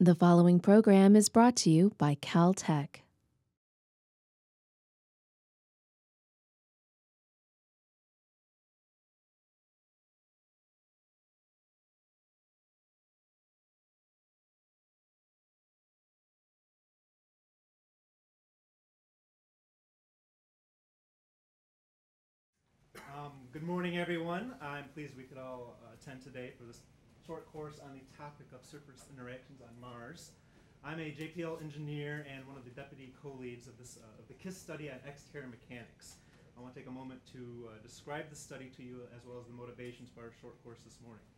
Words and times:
The 0.00 0.14
following 0.14 0.60
program 0.60 1.16
is 1.16 1.28
brought 1.28 1.56
to 1.56 1.70
you 1.70 1.92
by 1.98 2.14
Caltech. 2.14 3.00
Um, 23.16 23.32
good 23.52 23.64
morning, 23.64 23.98
everyone. 23.98 24.54
I'm 24.62 24.84
pleased 24.94 25.16
we 25.16 25.24
could 25.24 25.38
all 25.38 25.76
uh, 25.82 25.94
attend 26.00 26.22
today 26.22 26.52
for 26.56 26.62
this 26.62 26.82
short 27.28 27.44
course 27.52 27.76
on 27.84 27.92
the 27.92 28.00
topic 28.16 28.46
of 28.56 28.64
surface 28.64 29.04
interactions 29.12 29.60
on 29.60 29.68
Mars. 29.84 30.30
I'm 30.82 30.98
a 30.98 31.12
JPL 31.12 31.60
engineer 31.60 32.24
and 32.24 32.40
one 32.48 32.56
of 32.56 32.64
the 32.64 32.70
deputy 32.70 33.12
co-leads 33.22 33.68
of 33.68 33.76
this 33.76 33.98
uh, 34.00 34.18
of 34.18 34.26
the 34.28 34.34
KISS 34.40 34.56
study 34.56 34.88
on 34.88 34.96
extraterra 35.06 35.44
mechanics. 35.44 36.16
I 36.56 36.62
want 36.62 36.72
to 36.72 36.80
take 36.80 36.88
a 36.88 36.90
moment 36.90 37.20
to 37.36 37.68
uh, 37.68 37.82
describe 37.84 38.30
the 38.30 38.36
study 38.36 38.72
to 38.78 38.82
you 38.82 39.04
as 39.14 39.28
well 39.28 39.36
as 39.38 39.44
the 39.44 39.52
motivations 39.52 40.08
for 40.08 40.24
our 40.24 40.32
short 40.40 40.56
course 40.64 40.80
this 40.88 40.96
morning. 41.04 41.28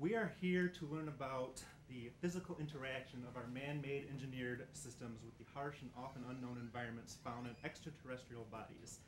We 0.00 0.16
are 0.16 0.34
here 0.40 0.66
to 0.66 0.82
learn 0.90 1.06
about 1.06 1.62
the 1.86 2.10
physical 2.18 2.58
interaction 2.58 3.22
of 3.30 3.36
our 3.36 3.46
man-made 3.54 4.10
engineered 4.10 4.66
systems 4.72 5.22
with 5.22 5.38
the 5.38 5.46
harsh 5.54 5.86
and 5.86 5.90
often 5.94 6.26
unknown 6.26 6.58
environments 6.58 7.14
found 7.22 7.46
in 7.46 7.54
extraterrestrial 7.62 8.50
bodies. 8.50 8.98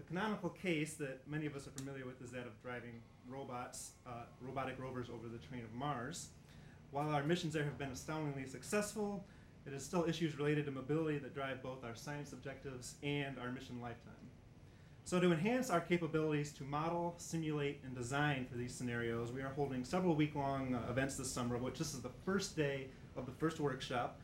The 0.00 0.06
canonical 0.06 0.48
case 0.48 0.94
that 0.94 1.20
many 1.28 1.44
of 1.44 1.54
us 1.54 1.66
are 1.66 1.72
familiar 1.72 2.06
with 2.06 2.22
is 2.22 2.30
that 2.30 2.46
of 2.46 2.62
driving 2.62 3.02
robots, 3.28 3.90
uh, 4.06 4.22
robotic 4.40 4.80
rovers 4.80 5.08
over 5.10 5.28
the 5.28 5.36
terrain 5.36 5.62
of 5.62 5.74
Mars. 5.74 6.28
While 6.90 7.10
our 7.10 7.22
missions 7.22 7.52
there 7.52 7.64
have 7.64 7.76
been 7.76 7.90
astoundingly 7.90 8.46
successful, 8.46 9.22
it 9.66 9.74
is 9.74 9.84
still 9.84 10.06
issues 10.08 10.38
related 10.38 10.64
to 10.64 10.70
mobility 10.70 11.18
that 11.18 11.34
drive 11.34 11.62
both 11.62 11.84
our 11.84 11.94
science 11.94 12.32
objectives 12.32 12.94
and 13.02 13.38
our 13.38 13.52
mission 13.52 13.78
lifetime. 13.82 14.14
So 15.04 15.20
to 15.20 15.32
enhance 15.32 15.68
our 15.68 15.82
capabilities 15.82 16.50
to 16.52 16.64
model, 16.64 17.14
simulate, 17.18 17.80
and 17.84 17.94
design 17.94 18.46
for 18.50 18.56
these 18.56 18.74
scenarios, 18.74 19.32
we 19.32 19.42
are 19.42 19.52
holding 19.54 19.84
several 19.84 20.14
week-long 20.14 20.76
uh, 20.76 20.90
events 20.90 21.16
this 21.16 21.30
summer, 21.30 21.58
which 21.58 21.78
this 21.78 21.92
is 21.92 22.00
the 22.00 22.12
first 22.24 22.56
day 22.56 22.86
of 23.18 23.26
the 23.26 23.32
first 23.32 23.60
workshop. 23.60 24.18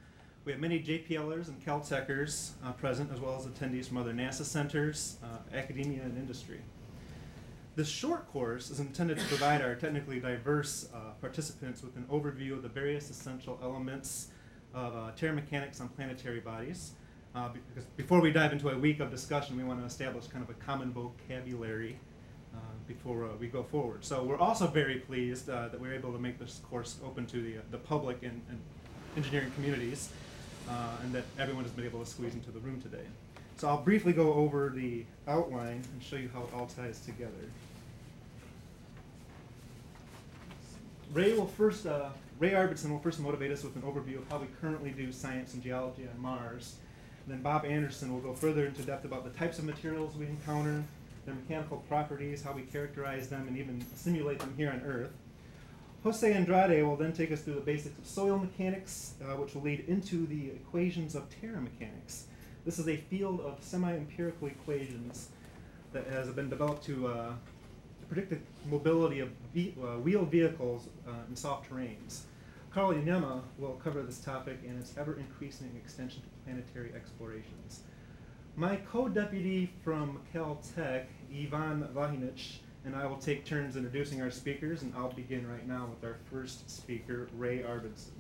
We 0.47 0.53
have 0.53 0.61
many 0.61 0.79
JPLers 0.79 1.49
and 1.49 1.61
Caltechers 1.67 2.53
uh, 2.65 2.71
present, 2.71 3.11
as 3.13 3.19
well 3.19 3.37
as 3.37 3.47
attendees 3.47 3.87
from 3.89 3.97
other 3.97 4.13
NASA 4.13 4.45
centers, 4.45 5.17
uh, 5.21 5.39
academia, 5.53 6.03
and 6.03 6.17
industry. 6.17 6.61
This 7.75 7.89
short 7.89 8.31
course 8.31 8.71
is 8.71 8.79
intended 8.79 9.19
to 9.19 9.25
provide 9.25 9.61
our 9.61 9.75
technically 9.75 10.21
diverse 10.21 10.89
uh, 10.95 11.15
participants 11.21 11.83
with 11.83 11.97
an 11.97 12.05
overview 12.05 12.53
of 12.53 12.63
the 12.63 12.69
various 12.69 13.11
essential 13.11 13.59
elements 13.61 14.29
of 14.73 14.95
uh, 14.95 15.11
terra 15.17 15.33
mechanics 15.33 15.81
on 15.81 15.89
planetary 15.89 16.39
bodies. 16.39 16.93
Uh, 17.35 17.49
because 17.49 17.85
before 17.97 18.21
we 18.21 18.31
dive 18.31 18.53
into 18.53 18.69
a 18.69 18.79
week 18.79 19.01
of 19.01 19.11
discussion, 19.11 19.57
we 19.57 19.65
want 19.65 19.81
to 19.81 19.85
establish 19.85 20.29
kind 20.29 20.45
of 20.45 20.51
a 20.51 20.55
common 20.55 20.93
vocabulary 20.93 21.99
uh, 22.55 22.59
before 22.87 23.29
we 23.41 23.49
go 23.49 23.65
forward. 23.65 24.05
So 24.05 24.23
we're 24.23 24.39
also 24.39 24.69
very 24.69 25.01
pleased 25.01 25.47
that 25.47 25.79
we're 25.81 25.95
able 25.95 26.13
to 26.13 26.21
make 26.21 26.39
this 26.39 26.61
course 26.71 27.01
open 27.05 27.27
to 27.27 27.43
the, 27.43 27.57
the 27.73 27.79
public 27.79 28.23
and, 28.23 28.41
and 28.49 28.61
engineering 29.17 29.51
communities 29.57 30.11
uh, 30.69 30.97
and 31.03 31.13
that 31.13 31.25
everyone 31.39 31.65
has 31.65 31.73
been 31.73 31.85
able 31.85 32.01
to 32.01 32.07
squeeze 32.07 32.35
into 32.35 32.51
the 32.51 32.61
room 32.61 32.81
today. 32.81 33.05
So 33.57 33.69
I'll 33.69 33.83
briefly 33.83 34.13
go 34.13 34.35
over 34.35 34.69
the 34.69 35.05
outline 35.27 35.83
and 35.93 36.03
show 36.03 36.17
you 36.17 36.29
how 36.33 36.43
it 36.43 36.51
all 36.55 36.67
ties 36.67 37.01
together. 37.01 37.33
Ray 41.13 41.33
will 41.33 41.47
first, 41.47 41.87
uh, 41.87 42.11
Ray 42.39 42.51
Arvidson 42.51 42.91
will 42.91 42.99
first 42.99 43.21
motivate 43.21 43.51
us 43.51 43.63
with 43.63 43.77
an 43.77 43.83
overview 43.83 44.19
of 44.19 44.29
how 44.29 44.39
we 44.39 44.47
currently 44.61 44.91
do 44.91 45.11
science 45.11 45.55
and 45.55 45.63
geology 45.63 46.07
on 46.13 46.21
Mars. 46.21 46.77
And 47.25 47.35
then 47.35 47.43
Bob 47.43 47.65
Anderson 47.65 48.13
will 48.13 48.21
go 48.21 48.35
further 48.35 48.67
into 48.67 48.83
depth 48.83 49.05
about 49.05 49.25
the 49.25 49.31
types 49.39 49.59
of 49.59 49.65
materials 49.65 50.15
we 50.17 50.27
encounter, 50.27 50.85
their 51.25 51.35
mechanical 51.35 51.79
properties, 51.89 52.43
how 52.43 52.53
we 52.53 52.63
characterize 52.63 53.29
them, 53.29 53.47
and 53.49 53.57
even 53.57 53.85
simulate 53.95 54.39
them 54.39 54.53
here 54.57 54.71
on 54.71 54.81
Earth. 54.83 55.13
Jose 56.07 56.33
Andrade 56.33 56.85
will 56.85 56.95
then 56.95 57.13
take 57.13 57.33
us 57.33 57.41
through 57.41 57.55
the 57.55 57.61
basics 57.61 57.99
of 57.99 58.07
soil 58.07 58.39
mechanics, 58.39 59.15
uh, 59.21 59.35
which 59.35 59.57
will 59.57 59.63
lead 59.63 59.85
into 59.89 60.25
the 60.29 60.51
equations 60.51 61.17
of 61.17 61.29
terra 61.41 61.61
mechanics. 61.61 62.27
This 62.65 62.79
is 62.79 62.87
a 62.87 62.97
field 62.97 63.41
of 63.41 63.59
semi-empirical 63.61 64.47
equations 64.47 65.31
that 65.93 66.07
has 66.07 66.29
been 66.29 66.49
developed 66.49 66.85
to, 66.85 67.09
uh, 67.09 67.31
to 67.31 68.07
predict 68.07 68.31
the 68.31 68.39
mobility 68.71 69.19
of 69.19 69.31
ve 69.53 69.75
uh, 69.83 69.99
wheeled 69.99 70.31
vehicles 70.31 70.87
uh, 71.09 71.11
in 71.29 71.35
soft 71.35 71.69
terrains. 71.69 72.21
Carl 72.71 72.95
Iagnemma 72.95 73.43
will 73.59 73.81
cover 73.83 74.05
this 74.05 74.21
topic 74.21 74.61
and 74.65 74.79
its 74.79 74.97
ever-increasing 74.97 75.73
extension 75.75 76.23
to 76.23 76.29
planetary 76.45 76.93
explorations. 76.95 77.81
My 78.55 78.77
co-deputy 78.77 79.73
from 79.83 80.21
Caltech, 80.33 81.07
Ivan 81.33 81.89
Vlahinic, 81.93 82.59
and 82.87 82.95
I 82.95 83.05
will 83.05 83.17
take 83.17 83.45
turns 83.45 83.77
introducing 83.77 84.23
our 84.23 84.31
speakers, 84.31 84.83
and 84.83 84.95
I'll 84.97 85.13
begin 85.13 85.47
right 85.51 85.67
now 85.67 85.87
with 85.91 86.09
our 86.09 86.17
first 86.31 86.71
speaker, 86.71 87.29
Ray 87.37 87.59
Arvidson. 87.59 88.13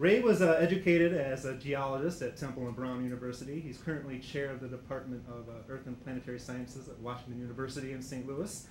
Ray 0.00 0.20
was 0.20 0.42
uh, 0.42 0.56
educated 0.60 1.12
as 1.14 1.44
a 1.44 1.54
geologist 1.54 2.22
at 2.22 2.36
Temple 2.36 2.66
and 2.66 2.76
Brown 2.76 3.02
University. 3.02 3.60
He's 3.60 3.78
currently 3.78 4.18
chair 4.18 4.50
of 4.50 4.60
the 4.60 4.68
Department 4.68 5.24
of 5.28 5.48
uh, 5.48 5.72
Earth 5.72 5.86
and 5.86 6.02
Planetary 6.04 6.38
Sciences 6.38 6.88
at 6.88 6.98
Washington 6.98 7.40
University 7.40 7.92
in 7.92 8.02
St. 8.02 8.26
Louis, 8.26 8.66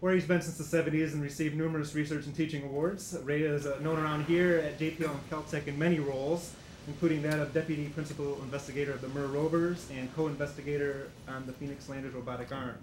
where 0.00 0.14
he's 0.14 0.26
been 0.26 0.40
since 0.40 0.58
the 0.58 0.76
70s 0.76 1.12
and 1.14 1.22
received 1.22 1.56
numerous 1.56 1.94
research 1.94 2.26
and 2.26 2.34
teaching 2.34 2.62
awards. 2.62 3.16
Ray 3.24 3.42
is 3.42 3.66
uh, 3.66 3.78
known 3.80 3.98
around 3.98 4.24
here 4.26 4.58
at 4.58 4.78
JPL 4.78 5.10
and 5.10 5.30
Caltech 5.30 5.66
in 5.66 5.78
many 5.78 5.98
roles, 5.98 6.54
including 6.88 7.22
that 7.22 7.38
of 7.38 7.54
Deputy 7.54 7.86
Principal 7.86 8.40
Investigator 8.42 8.92
of 8.92 9.00
the 9.00 9.08
MER 9.08 9.26
rovers 9.26 9.88
and 9.92 10.14
co-investigator 10.14 11.10
on 11.28 11.46
the 11.46 11.52
Phoenix 11.52 11.88
Lander's 11.88 12.14
robotic 12.14 12.52
arm. 12.52 12.78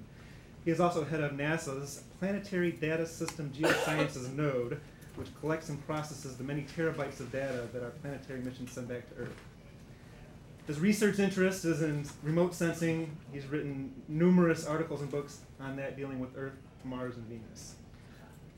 He 0.66 0.72
is 0.72 0.80
also 0.80 1.04
head 1.04 1.22
of 1.22 1.34
NASA's 1.34 2.04
Planetary 2.20 2.72
Data 2.72 3.06
System 3.06 3.52
Geosciences 3.58 4.34
node, 4.36 4.80
which 5.16 5.28
collects 5.40 5.70
and 5.70 5.86
processes 5.86 6.38
the 6.38 6.44
many 6.44 6.66
terabytes 6.76 7.20
of 7.20 7.32
data 7.32 7.68
that 7.74 7.84
our 7.84 7.90
planetary 7.90 8.40
missions 8.42 8.72
send 8.72 8.88
back 8.88 9.08
to 9.10 9.24
Earth. 9.24 9.42
His 10.68 10.80
research 10.80 11.18
interest 11.18 11.66
is 11.66 11.82
in 11.82 12.06
remote 12.22 12.54
sensing. 12.54 13.18
He's 13.34 13.48
written 13.48 13.92
numerous 14.08 14.68
articles 14.68 15.02
and 15.02 15.10
books 15.10 15.40
on 15.60 15.76
that 15.78 15.98
dealing 15.98 16.20
with 16.20 16.38
Earth, 16.38 16.54
Mars, 16.84 17.16
and 17.16 17.26
Venus. 17.26 17.76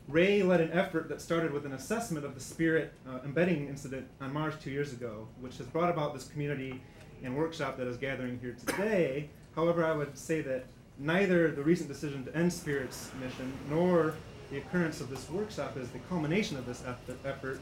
Ray 0.07 0.43
led 0.43 0.61
an 0.61 0.71
effort 0.71 1.07
that 1.09 1.21
started 1.21 1.51
with 1.51 1.65
an 1.65 1.73
assessment 1.73 2.25
of 2.25 2.33
the 2.35 2.41
Spirit 2.41 2.93
uh, 3.07 3.19
embedding 3.23 3.67
incident 3.67 4.07
on 4.19 4.33
Mars 4.33 4.55
two 4.61 4.71
years 4.71 4.91
ago, 4.91 5.27
which 5.39 5.57
has 5.57 5.67
brought 5.67 5.89
about 5.89 6.13
this 6.13 6.25
community 6.27 6.81
and 7.23 7.35
workshop 7.35 7.77
that 7.77 7.87
is 7.87 7.97
gathering 7.97 8.39
here 8.39 8.55
today. 8.65 9.29
However, 9.55 9.85
I 9.85 9.93
would 9.93 10.17
say 10.17 10.41
that 10.41 10.65
neither 10.97 11.51
the 11.51 11.63
recent 11.63 11.87
decision 11.87 12.25
to 12.25 12.35
end 12.35 12.51
Spirit's 12.51 13.11
mission 13.21 13.53
nor 13.69 14.15
the 14.49 14.57
occurrence 14.57 14.99
of 14.99 15.09
this 15.09 15.29
workshop 15.29 15.77
is 15.77 15.89
the 15.89 15.99
culmination 16.09 16.57
of 16.57 16.65
this 16.65 16.83
effort. 17.23 17.59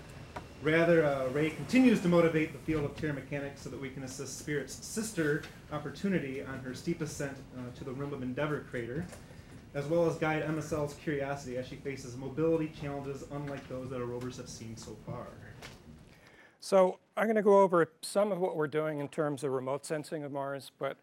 Rather, 0.61 1.05
uh, 1.05 1.27
Ray 1.27 1.51
continues 1.51 2.01
to 2.01 2.07
motivate 2.07 2.51
the 2.51 2.59
field 2.59 2.83
of 2.83 2.95
terra 2.97 3.13
mechanics 3.13 3.61
so 3.61 3.69
that 3.69 3.79
we 3.79 3.89
can 3.89 4.03
assist 4.03 4.39
Spirit's 4.39 4.73
sister 4.85 5.43
opportunity 5.71 6.43
on 6.43 6.59
her 6.59 6.73
steep 6.73 7.01
ascent 7.01 7.37
uh, 7.57 7.61
to 7.77 7.83
the 7.83 7.91
rim 7.91 8.11
of 8.11 8.23
Endeavour 8.23 8.65
crater 8.69 9.05
as 9.73 9.85
well 9.85 10.07
as 10.09 10.15
guide 10.15 10.43
MSL's 10.43 10.95
curiosity 10.95 11.57
as 11.57 11.67
she 11.67 11.75
faces 11.75 12.17
mobility 12.17 12.71
challenges 12.81 13.23
unlike 13.31 13.67
those 13.69 13.89
that 13.89 13.97
our 13.97 14.05
rovers 14.05 14.37
have 14.37 14.49
seen 14.49 14.75
so 14.75 14.95
far. 15.05 15.27
So 16.59 16.99
I'm 17.15 17.25
going 17.25 17.35
to 17.35 17.41
go 17.41 17.61
over 17.61 17.91
some 18.01 18.31
of 18.31 18.39
what 18.39 18.55
we're 18.55 18.67
doing 18.67 18.99
in 18.99 19.07
terms 19.07 19.43
of 19.43 19.51
remote 19.51 19.85
sensing 19.85 20.23
of 20.23 20.31
Mars, 20.31 20.71
but 20.77 20.97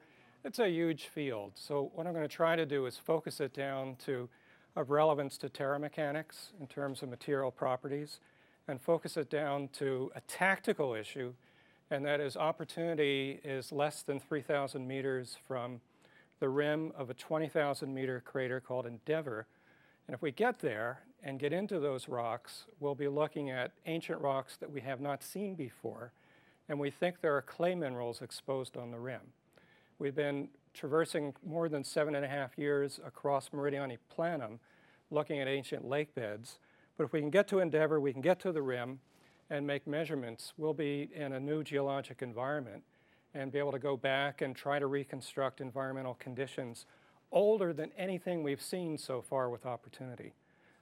it's 0.45 0.59
a 0.59 0.69
huge 0.69 1.07
field. 1.07 1.53
So 1.55 1.91
what 1.95 2.07
I'm 2.07 2.13
going 2.13 2.29
to 2.29 2.35
try 2.35 2.57
to 2.57 2.67
do 2.67 2.87
is 2.87 2.97
focus 2.97 3.41
it 3.41 3.55
down 3.55 3.97
to 4.05 4.29
of 4.77 4.91
relevance 4.91 5.39
to 5.39 5.49
terra 5.49 5.79
mechanics 5.79 6.53
in 6.61 6.67
terms 6.67 7.03
of 7.03 7.09
material 7.09 7.51
properties, 7.51 8.21
and 8.69 8.81
focus 8.81 9.17
it 9.17 9.31
down 9.31 9.69
to 9.69 10.13
a 10.15 10.21
tactical 10.23 10.93
issue, 10.95 11.33
and 11.91 12.05
that 12.05 12.21
is 12.21 12.37
opportunity 12.37 13.41
is 13.43 13.73
less 13.73 14.03
than 14.03 14.21
3,000 14.21 14.87
meters 14.87 15.37
from 15.49 15.81
the 16.41 16.49
rim 16.49 16.93
of 16.97 17.11
a 17.11 17.15
20,000 17.15 17.93
meter 17.93 18.23
crater 18.25 18.61
called 18.61 18.87
Endeavour. 18.87 19.47
And 20.07 20.15
if 20.15 20.23
we 20.23 20.33
get 20.33 20.61
there 20.61 21.01
and 21.23 21.39
get 21.39 21.53
into 21.53 21.81
those 21.81 22.09
rocks, 22.09 22.67
we'll 22.79 22.95
be 22.95 23.09
looking 23.09 23.51
at 23.51 23.73
ancient 23.87 24.21
rocks 24.21 24.57
that 24.59 24.71
we 24.71 24.81
have 24.83 25.01
not 25.01 25.23
seen 25.23 25.55
before, 25.55 26.13
and 26.69 26.79
we 26.79 26.91
think 26.91 27.21
there 27.21 27.37
are 27.37 27.43
clay 27.43 27.75
minerals 27.75 28.23
exposed 28.23 28.77
on 28.77 28.91
the 28.91 28.99
rim. 28.99 29.21
We've 29.99 30.15
been 30.15 30.49
traversing 30.75 31.35
more 31.45 31.69
than 31.69 31.83
seven 31.83 32.15
and 32.15 32.25
a 32.25 32.29
half 32.29 32.59
years 32.59 33.01
across 33.05 33.49
Meridiani 33.49 33.99
Planum, 34.15 34.59
looking 35.11 35.41
at 35.41 35.49
ancient 35.49 35.89
lake 35.89 36.15
beds. 36.15 36.59
But 36.97 37.05
if 37.05 37.13
we 37.13 37.21
can 37.21 37.31
get 37.31 37.49
to 37.49 37.61
Endeavour, 37.61 37.99
we 37.99 38.13
can 38.13 38.23
get 38.23 38.39
to 38.41 38.53
the 38.53 38.63
rim 38.63 39.01
and 39.49 39.67
make 39.67 39.87
measurements, 39.87 40.53
we'll 40.57 40.75
be 40.75 41.09
in 41.15 41.33
a 41.33 41.41
new 41.41 41.63
geologic 41.63 42.21
environment 42.21 42.83
and 43.37 43.53
be 43.53 43.59
able 43.59 43.73
to 43.73 43.79
go 43.79 43.97
back 43.97 44.41
and 44.41 44.57
try 44.57 44.79
to 44.79 44.87
reconstruct 44.87 45.61
environmental 45.61 46.15
conditions 46.15 46.87
older 47.31 47.73
than 47.73 47.91
anything 47.99 48.43
we've 48.43 48.63
seen 48.63 48.97
so 48.97 49.21
far 49.21 49.51
with 49.51 49.67
opportunity. 49.67 50.33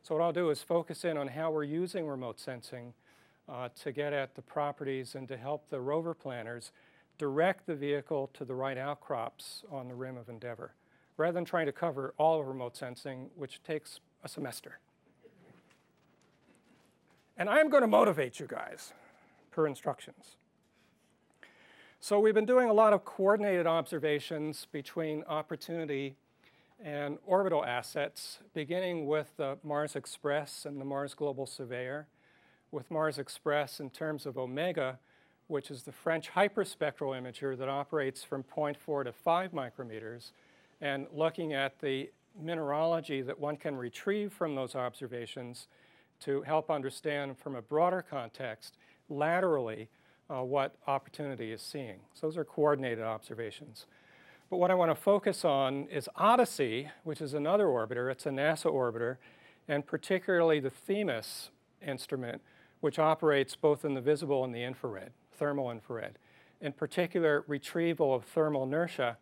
So 0.03 0.15
what 0.15 0.23
I'll 0.23 0.33
do 0.33 0.51
is 0.51 0.63
focus 0.63 1.05
in 1.05 1.17
on 1.17 1.29
how 1.29 1.51
we're 1.51 1.65
using 1.65 2.07
remote 2.07 2.39
sensing 2.39 2.95
uh, 3.49 3.71
to 3.83 3.93
get 3.93 4.13
at 4.13 4.35
the 4.35 4.43
properties 4.43 5.15
and 5.15 5.27
to 5.29 5.37
help 5.37 5.69
the 5.69 5.81
rover 5.81 6.15
planners 6.15 6.71
direct 7.19 7.67
the 7.67 7.75
vehicle 7.75 8.31
to 8.35 8.45
the 8.45 8.55
right 8.55 8.79
outcrops 8.79 9.65
on 9.71 9.89
the 9.89 9.95
rim 9.95 10.17
of 10.17 10.29
Endeavour, 10.29 10.75
rather 11.17 11.33
than 11.33 11.45
trying 11.45 11.67
to 11.67 11.73
cover 11.73 12.15
all 12.19 12.41
of 12.41 12.47
remote 12.47 12.77
sensing, 12.77 13.31
which 13.35 13.63
takes 13.63 14.01
a 14.23 14.29
semester. 14.29 14.79
And 17.37 17.49
I'm 17.49 17.69
going 17.69 17.83
to 17.83 17.89
motivate 17.89 18.39
you 18.39 18.47
guys 18.47 18.93
per 19.51 19.67
instructions. 19.67 20.37
So 22.05 22.21
we've 22.21 22.35
been 22.35 22.45
doing 22.45 22.69
a 22.69 22.73
lot 22.75 22.93
of 22.93 23.07
coordinated 23.07 23.67
observations 23.67 24.67
between 24.71 25.25
opportunity 25.27 26.17
and 26.79 27.17
orbital 27.25 27.65
assets, 27.65 28.41
beginning 28.53 29.07
with 29.07 29.35
the 29.39 29.57
Mars 29.65 29.97
Express 29.97 30.67
and 30.67 30.79
the 30.79 30.85
Mars 30.85 31.15
Global 31.15 31.47
Surveyor. 31.47 32.07
With 32.71 32.91
Mars 32.91 33.19
Express 33.19 33.81
in 33.81 33.89
terms 33.89 34.27
of 34.27 34.37
Omega, 34.37 34.99
which 35.47 35.71
is 35.71 35.85
the 35.85 35.93
French 35.93 36.31
hyperspectral 36.33 37.19
imager 37.19 37.57
that 37.57 37.71
operates 37.71 38.23
from 38.23 38.43
0.4 38.43 39.05
to 39.05 39.11
5 39.11 39.53
micrometers, 39.53 40.33
and 40.83 41.07
looking 41.11 41.55
at 41.55 41.81
the 41.81 42.11
mineralogy 42.39 43.23
that 43.23 43.41
one 43.41 43.57
can 43.57 43.77
retrieve 43.77 44.31
from 44.31 44.55
those 44.55 44.75
observations 44.75 45.69
to 46.21 46.43
help 46.43 46.71
understand 46.71 47.39
from 47.39 47.57
a 47.57 47.63
broader 47.63 48.03
context 48.03 48.77
laterally 49.09 49.89
uh, 50.31 50.43
what 50.43 50.75
opportunity 50.87 51.53
is 51.53 51.61
seeing. 51.61 52.01
So 52.15 52.27
those 52.27 52.37
are 52.37 52.45
coordinated 52.45 53.05
observations. 53.05 53.87
But 54.51 54.59
what 54.59 54.71
I 54.71 54.75
want 54.75 54.91
to 54.91 54.95
focus 54.95 55.45
on 55.45 55.87
is 55.89 56.09
Odyssey, 56.17 56.91
which 57.03 57.21
is 57.21 57.35
another 57.35 57.67
orbiter. 57.67 58.11
It's 58.11 58.27
a 58.27 58.31
NASA 58.31 58.73
orbiter, 58.73 59.17
and 59.69 59.87
particularly 59.87 60.61
the 60.61 60.71
THEMIS 60.71 61.51
instrument, 61.87 62.43
which 62.81 62.99
operates 62.99 63.57
both 63.57 63.85
in 63.85 63.95
the 63.95 64.01
visible 64.01 64.45
and 64.45 64.55
the 64.55 64.63
infrared, 64.63 65.13
thermal 65.33 65.71
infrared. 65.71 66.19
In 66.61 66.73
particular, 66.73 67.45
retrieval 67.47 68.15
of 68.15 68.25
thermal 68.25 68.65
inertia, 68.65 69.17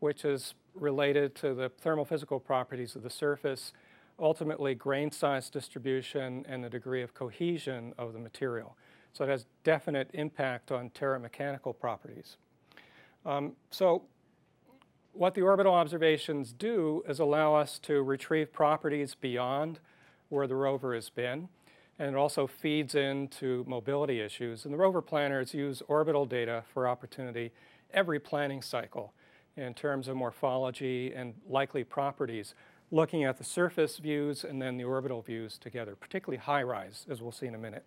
which 0.00 0.24
is 0.24 0.54
related 0.74 1.34
to 1.36 1.54
the 1.54 1.68
thermal 1.68 2.04
physical 2.04 2.38
properties 2.38 2.96
of 2.96 3.02
the 3.02 3.10
surface, 3.10 3.72
ultimately 4.18 4.74
grain 4.74 5.10
size 5.10 5.50
distribution 5.50 6.44
and 6.48 6.62
the 6.62 6.70
degree 6.70 7.02
of 7.02 7.14
cohesion 7.14 7.94
of 7.96 8.12
the 8.12 8.18
material. 8.18 8.76
So 9.16 9.24
it 9.24 9.30
has 9.30 9.46
definite 9.64 10.10
impact 10.12 10.70
on 10.70 10.90
terramechanical 10.90 11.78
properties. 11.78 12.36
Um, 13.24 13.52
so 13.70 14.02
what 15.14 15.34
the 15.34 15.40
orbital 15.40 15.72
observations 15.72 16.52
do 16.52 17.02
is 17.08 17.18
allow 17.18 17.54
us 17.54 17.78
to 17.78 18.02
retrieve 18.02 18.52
properties 18.52 19.14
beyond 19.14 19.80
where 20.28 20.46
the 20.46 20.54
rover 20.54 20.94
has 20.94 21.08
been, 21.08 21.48
and 21.98 22.10
it 22.10 22.14
also 22.14 22.46
feeds 22.46 22.94
into 22.94 23.64
mobility 23.66 24.20
issues. 24.20 24.66
And 24.66 24.74
the 24.74 24.78
rover 24.78 25.00
planners 25.00 25.54
use 25.54 25.82
orbital 25.88 26.26
data 26.26 26.64
for 26.74 26.86
opportunity 26.86 27.52
every 27.94 28.20
planning 28.20 28.60
cycle 28.60 29.14
in 29.56 29.72
terms 29.72 30.08
of 30.08 30.16
morphology 30.16 31.14
and 31.14 31.32
likely 31.48 31.84
properties, 31.84 32.54
looking 32.90 33.24
at 33.24 33.38
the 33.38 33.44
surface 33.44 33.96
views 33.96 34.44
and 34.44 34.60
then 34.60 34.76
the 34.76 34.84
orbital 34.84 35.22
views 35.22 35.56
together, 35.56 35.96
particularly 35.96 36.42
HiRISE, 36.42 37.06
as 37.08 37.22
we'll 37.22 37.32
see 37.32 37.46
in 37.46 37.54
a 37.54 37.58
minute. 37.58 37.86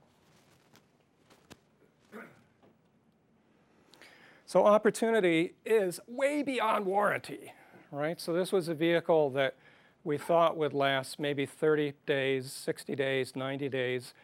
So 4.49 4.65
opportunity 4.65 5.53
is 5.63 5.99
way 6.07 6.41
beyond 6.41 6.87
warranty, 6.87 7.53
right? 7.91 8.19
So 8.19 8.33
this 8.33 8.51
was 8.51 8.67
a 8.67 8.73
vehicle 8.73 9.29
that 9.29 9.53
we 10.03 10.17
thought 10.17 10.57
would 10.57 10.73
last 10.73 11.19
maybe 11.19 11.45
30 11.45 11.93
days, 12.07 12.51
60 12.51 12.95
days, 12.95 13.35
90 13.35 13.69
days. 13.69 14.15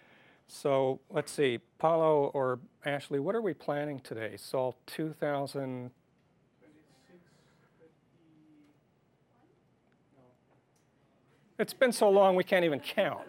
So 0.48 1.00
let's 1.12 1.31
see, 1.31 1.60
Paulo 1.77 2.31
or 2.33 2.57
Ashley, 2.83 3.19
what 3.19 3.36
are 3.36 3.42
we 3.42 3.54
planning 3.54 4.00
today? 4.00 4.33
So 4.36 4.74
2000. 4.88 5.92
It's 11.60 11.74
been 11.75 11.92
so 11.92 12.10
long 12.10 12.36
we 12.36 12.44
can't 12.44 12.66
even 12.66 12.80
count. 12.80 13.28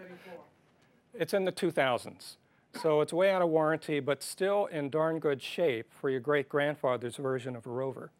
It's 1.12 1.34
in 1.34 1.44
the 1.44 1.52
2000s. 1.52 2.36
So 2.82 3.00
it's 3.00 3.12
way 3.12 3.30
out 3.30 3.40
of 3.40 3.48
warranty, 3.48 4.00
but 4.00 4.22
still 4.22 4.66
in 4.66 4.90
darn 4.90 5.18
good 5.18 5.40
shape 5.40 5.86
for 5.98 6.10
your 6.10 6.20
great 6.20 6.48
grandfather's 6.48 7.16
version 7.16 7.56
of 7.56 7.66
a 7.66 7.70
rover. 7.70 8.10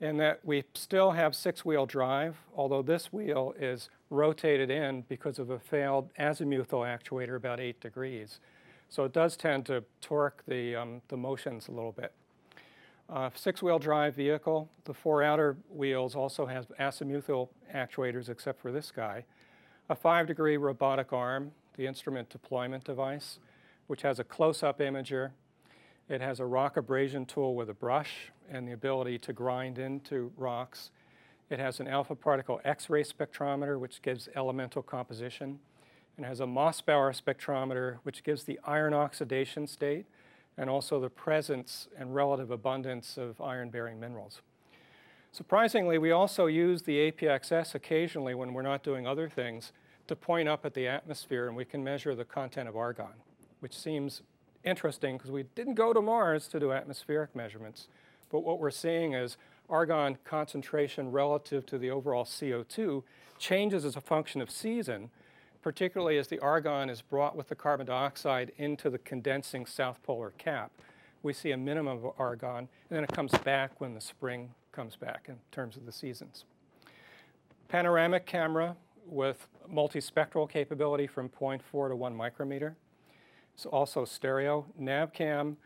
In 0.00 0.16
that 0.18 0.40
we 0.42 0.64
still 0.74 1.10
have 1.10 1.34
six 1.34 1.64
wheel 1.64 1.84
drive, 1.84 2.38
although 2.56 2.82
this 2.82 3.12
wheel 3.12 3.54
is 3.58 3.90
rotated 4.10 4.70
in 4.70 5.02
because 5.08 5.38
of 5.38 5.50
a 5.50 5.58
failed 5.58 6.10
azimuthal 6.18 6.86
actuator 6.86 7.36
about 7.36 7.60
eight 7.60 7.78
degrees. 7.80 8.40
So 8.88 9.04
it 9.04 9.12
does 9.12 9.36
tend 9.36 9.66
to 9.66 9.84
torque 10.00 10.44
the, 10.46 10.74
um, 10.74 11.02
the 11.08 11.16
motions 11.16 11.68
a 11.68 11.72
little 11.72 11.92
bit. 11.92 12.12
Uh, 13.10 13.30
six 13.34 13.62
wheel 13.62 13.78
drive 13.78 14.14
vehicle, 14.14 14.70
the 14.84 14.94
four 14.94 15.22
outer 15.22 15.56
wheels 15.68 16.14
also 16.14 16.46
have 16.46 16.66
azimuthal 16.80 17.48
actuators 17.74 18.30
except 18.30 18.60
for 18.60 18.72
this 18.72 18.90
guy. 18.90 19.24
A 19.90 19.94
five 19.94 20.26
degree 20.26 20.56
robotic 20.56 21.12
arm, 21.12 21.52
the 21.76 21.86
instrument 21.86 22.30
deployment 22.30 22.84
device 22.84 23.38
which 23.88 24.02
has 24.02 24.20
a 24.20 24.24
close-up 24.24 24.78
imager. 24.78 25.30
It 26.08 26.20
has 26.20 26.38
a 26.38 26.46
rock 26.46 26.76
abrasion 26.76 27.26
tool 27.26 27.56
with 27.56 27.68
a 27.68 27.74
brush 27.74 28.30
and 28.48 28.68
the 28.68 28.72
ability 28.72 29.18
to 29.18 29.32
grind 29.32 29.78
into 29.78 30.30
rocks. 30.36 30.90
It 31.50 31.58
has 31.58 31.80
an 31.80 31.88
alpha 31.88 32.14
particle 32.14 32.60
X-ray 32.64 33.02
spectrometer, 33.02 33.80
which 33.80 34.00
gives 34.02 34.28
elemental 34.36 34.82
composition. 34.82 35.58
And 36.16 36.26
has 36.26 36.40
a 36.40 36.44
Mossbauer 36.44 37.20
spectrometer, 37.20 37.98
which 38.02 38.24
gives 38.24 38.44
the 38.44 38.58
iron 38.64 38.92
oxidation 38.92 39.66
state 39.66 40.06
and 40.56 40.68
also 40.68 40.98
the 40.98 41.08
presence 41.08 41.86
and 41.96 42.14
relative 42.14 42.50
abundance 42.50 43.16
of 43.16 43.40
iron-bearing 43.40 44.00
minerals. 44.00 44.42
Surprisingly, 45.30 45.96
we 45.96 46.10
also 46.10 46.46
use 46.46 46.82
the 46.82 47.12
APXS 47.12 47.74
occasionally 47.76 48.34
when 48.34 48.52
we're 48.52 48.62
not 48.62 48.82
doing 48.82 49.06
other 49.06 49.28
things 49.28 49.72
to 50.08 50.16
point 50.16 50.48
up 50.48 50.66
at 50.66 50.74
the 50.74 50.88
atmosphere 50.88 51.46
and 51.46 51.56
we 51.56 51.64
can 51.64 51.84
measure 51.84 52.16
the 52.16 52.24
content 52.24 52.68
of 52.68 52.76
argon 52.76 53.14
which 53.60 53.76
seems 53.76 54.22
interesting 54.64 55.16
because 55.16 55.30
we 55.30 55.44
didn't 55.54 55.74
go 55.74 55.92
to 55.92 56.00
Mars 56.00 56.48
to 56.48 56.60
do 56.60 56.72
atmospheric 56.72 57.34
measurements. 57.34 57.88
But 58.30 58.40
what 58.40 58.58
we're 58.58 58.70
seeing 58.70 59.14
is 59.14 59.36
argon 59.68 60.18
concentration 60.24 61.10
relative 61.10 61.66
to 61.66 61.78
the 61.78 61.90
overall 61.90 62.24
CO2 62.24 63.02
changes 63.38 63.84
as 63.84 63.96
a 63.96 64.00
function 64.00 64.40
of 64.40 64.50
season, 64.50 65.10
particularly 65.62 66.18
as 66.18 66.28
the 66.28 66.38
argon 66.40 66.90
is 66.90 67.02
brought 67.02 67.36
with 67.36 67.48
the 67.48 67.54
carbon 67.54 67.86
dioxide 67.86 68.52
into 68.56 68.90
the 68.90 68.98
condensing 68.98 69.66
south 69.66 70.02
polar 70.02 70.32
cap. 70.38 70.72
We 71.22 71.32
see 71.32 71.50
a 71.50 71.56
minimum 71.56 72.04
of 72.04 72.12
argon, 72.18 72.56
and 72.58 72.68
then 72.90 73.04
it 73.04 73.12
comes 73.12 73.32
back 73.44 73.80
when 73.80 73.94
the 73.94 74.00
spring 74.00 74.50
comes 74.72 74.96
back 74.96 75.26
in 75.28 75.36
terms 75.50 75.76
of 75.76 75.84
the 75.84 75.92
seasons. 75.92 76.44
Panoramic 77.68 78.24
camera 78.24 78.76
with 79.04 79.48
multispectral 79.70 80.48
capability 80.48 81.06
from 81.06 81.28
0.4 81.28 81.88
to 81.88 81.96
1 81.96 82.14
micrometer. 82.14 82.76
It's 83.58 83.66
also 83.66 84.04
stereo. 84.04 84.66
NavCam 84.80 85.56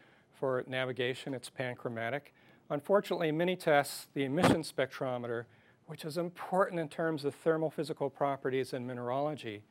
for 0.40 0.64
navigation, 0.66 1.34
it's 1.34 1.50
panchromatic. 1.50 2.32
Unfortunately, 2.70 3.28
in 3.28 3.36
Mini-TES, 3.36 4.06
the 4.14 4.24
emission 4.24 4.62
spectrometer, 4.62 5.44
which 5.88 6.06
is 6.06 6.16
important 6.16 6.80
in 6.80 6.88
terms 6.88 7.26
of 7.26 7.34
thermal 7.34 7.68
physical 7.68 8.08
properties 8.08 8.72
and 8.72 8.86
mineralogy, 8.86 9.62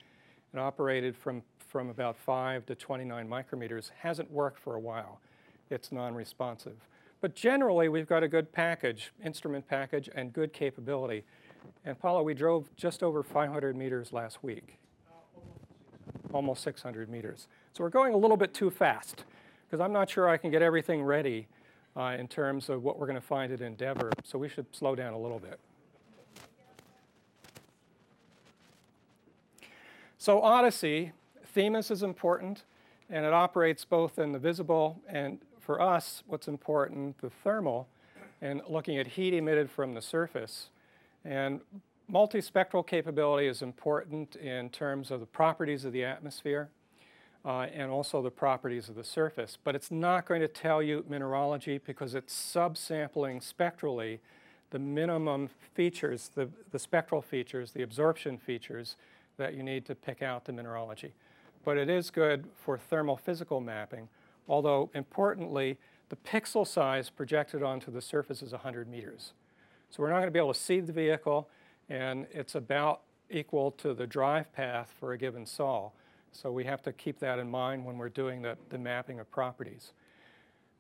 and 0.52 0.62
operated 0.62 1.18
from, 1.18 1.42
from 1.68 1.90
about 1.90 2.16
5 2.16 2.68
to 2.68 2.76
29 2.76 3.28
micrometers, 3.28 3.90
hasn't 4.02 4.30
worked 4.30 4.60
for 4.60 4.76
a 4.76 4.80
while. 4.80 5.20
It's 5.72 5.92
non-responsive. 5.92 6.78
But 7.22 7.34
generally, 7.34 7.90
we've 7.90 8.08
got 8.08 8.22
a 8.22 8.28
good 8.28 8.52
package, 8.52 9.14
instrument 9.26 9.68
package, 9.68 10.12
and 10.14 10.32
good 10.32 10.54
capability. 10.54 11.24
And 11.86 11.98
Paula, 11.98 12.22
we 12.22 12.36
drove 12.36 12.70
just 12.76 13.02
over 13.02 13.24
500 13.24 13.76
meters 13.76 14.14
last 14.14 14.44
week 14.44 14.78
almost 16.34 16.64
600 16.64 17.10
meters. 17.10 17.48
So 17.74 17.84
we're 17.84 17.90
going 17.90 18.14
a 18.14 18.18
little 18.18 18.38
bit 18.38 18.54
too 18.54 18.70
fast 18.70 19.24
because 19.66 19.82
I'm 19.82 19.94
not 19.94 20.10
sure 20.10 20.28
I 20.28 20.38
can 20.38 20.52
get 20.52 20.62
everything 20.62 21.04
ready 21.04 21.48
uh, 21.96 22.16
in 22.18 22.28
terms 22.28 22.70
of 22.70 22.84
what 22.84 23.00
we're 23.00 23.08
going 23.08 23.20
to 23.20 23.26
find 23.26 23.52
at 23.52 23.62
Endeavour, 23.62 24.12
so 24.24 24.38
we 24.38 24.50
should 24.50 24.66
slow 24.74 24.96
down 24.96 25.14
a 25.14 25.18
little 25.18 25.40
bit. 25.40 25.60
So 30.18 30.42
Odyssey, 30.42 31.14
Themis 31.46 31.90
is 31.90 32.04
important, 32.04 32.64
and 33.10 33.26
it 33.26 33.34
operates 33.34 33.86
both 33.86 34.20
in 34.20 34.32
the 34.32 34.40
visible 34.40 35.02
and 35.08 35.40
for 35.60 35.82
us, 35.82 36.24
what's 36.28 36.48
important, 36.48 37.22
the 37.22 37.30
thermal, 37.30 37.88
and 38.42 38.62
looking 38.68 38.98
at 38.98 39.08
heat 39.08 39.34
emitted 39.34 39.70
from 39.70 39.94
the 39.94 40.02
surface. 40.02 40.70
And 41.24 41.62
multispectral 42.12 42.86
capability 42.86 43.48
is 43.48 43.62
important 43.62 44.36
in 44.36 44.70
terms 44.70 45.12
of 45.12 45.20
the 45.20 45.26
properties 45.26 45.86
of 45.86 45.94
the 45.94 46.04
atmosphere 46.04 46.70
uh, 47.46 47.62
and 47.74 47.90
also 47.90 48.22
the 48.22 48.32
properties 48.32 48.90
of 48.90 48.96
the 48.96 49.04
surface, 49.04 49.58
but 49.64 49.76
it's 49.76 49.90
not 49.90 50.26
going 50.28 50.42
to 50.42 50.48
tell 50.48 50.84
you 50.84 51.06
mineralogy 51.08 51.80
because 51.80 52.14
it's 52.14 52.34
subsampling 52.34 53.42
spectrally 53.42 54.20
the 54.72 54.80
minimum 54.80 55.50
features, 55.74 56.30
the, 56.36 56.50
the 56.72 56.80
spectral 56.80 57.22
features, 57.22 57.72
the 57.72 57.82
absorption 57.82 58.38
features 58.38 58.96
that 59.38 59.54
you 59.54 59.64
need 59.64 59.86
to 59.86 59.96
pick 59.96 60.22
out 60.22 60.46
the 60.46 60.54
mineralogy. 60.54 61.14
But 61.64 61.78
it 61.78 61.90
is 61.90 62.10
good 62.10 62.46
for 62.56 62.78
thermal 62.78 63.18
physical 63.18 63.60
mapping, 63.60 64.10
although 64.48 64.90
importantly, 64.94 65.78
the 66.10 66.16
pixel 66.16 66.68
size 66.68 67.10
projected 67.10 67.64
onto 67.64 67.92
the 67.92 68.02
surface 68.02 68.42
is 68.42 68.52
100 68.52 68.90
meters. 68.90 69.34
So 69.90 70.02
we're 70.04 70.10
not 70.10 70.18
going 70.18 70.28
to 70.28 70.32
be 70.32 70.40
able 70.40 70.54
to 70.54 70.60
see 70.60 70.80
the 70.80 70.94
vehicle, 70.94 71.50
and 71.90 72.28
it's 72.32 72.56
about 72.56 73.02
equal 73.30 73.72
to 73.72 73.94
the 73.94 74.08
drive 74.08 74.52
path 74.54 74.94
for 75.00 75.14
a 75.14 75.18
given 75.18 75.46
sol. 75.46 75.94
So 76.32 76.52
we 76.52 76.64
have 76.66 76.82
to 76.84 76.94
keep 76.94 77.20
that 77.20 77.40
in 77.40 77.50
mind 77.50 77.86
when 77.86 77.98
we're 77.98 78.10
doing 78.10 78.42
the, 78.42 78.58
the 78.70 78.78
mapping 78.78 79.20
of 79.20 79.30
properties. 79.32 79.94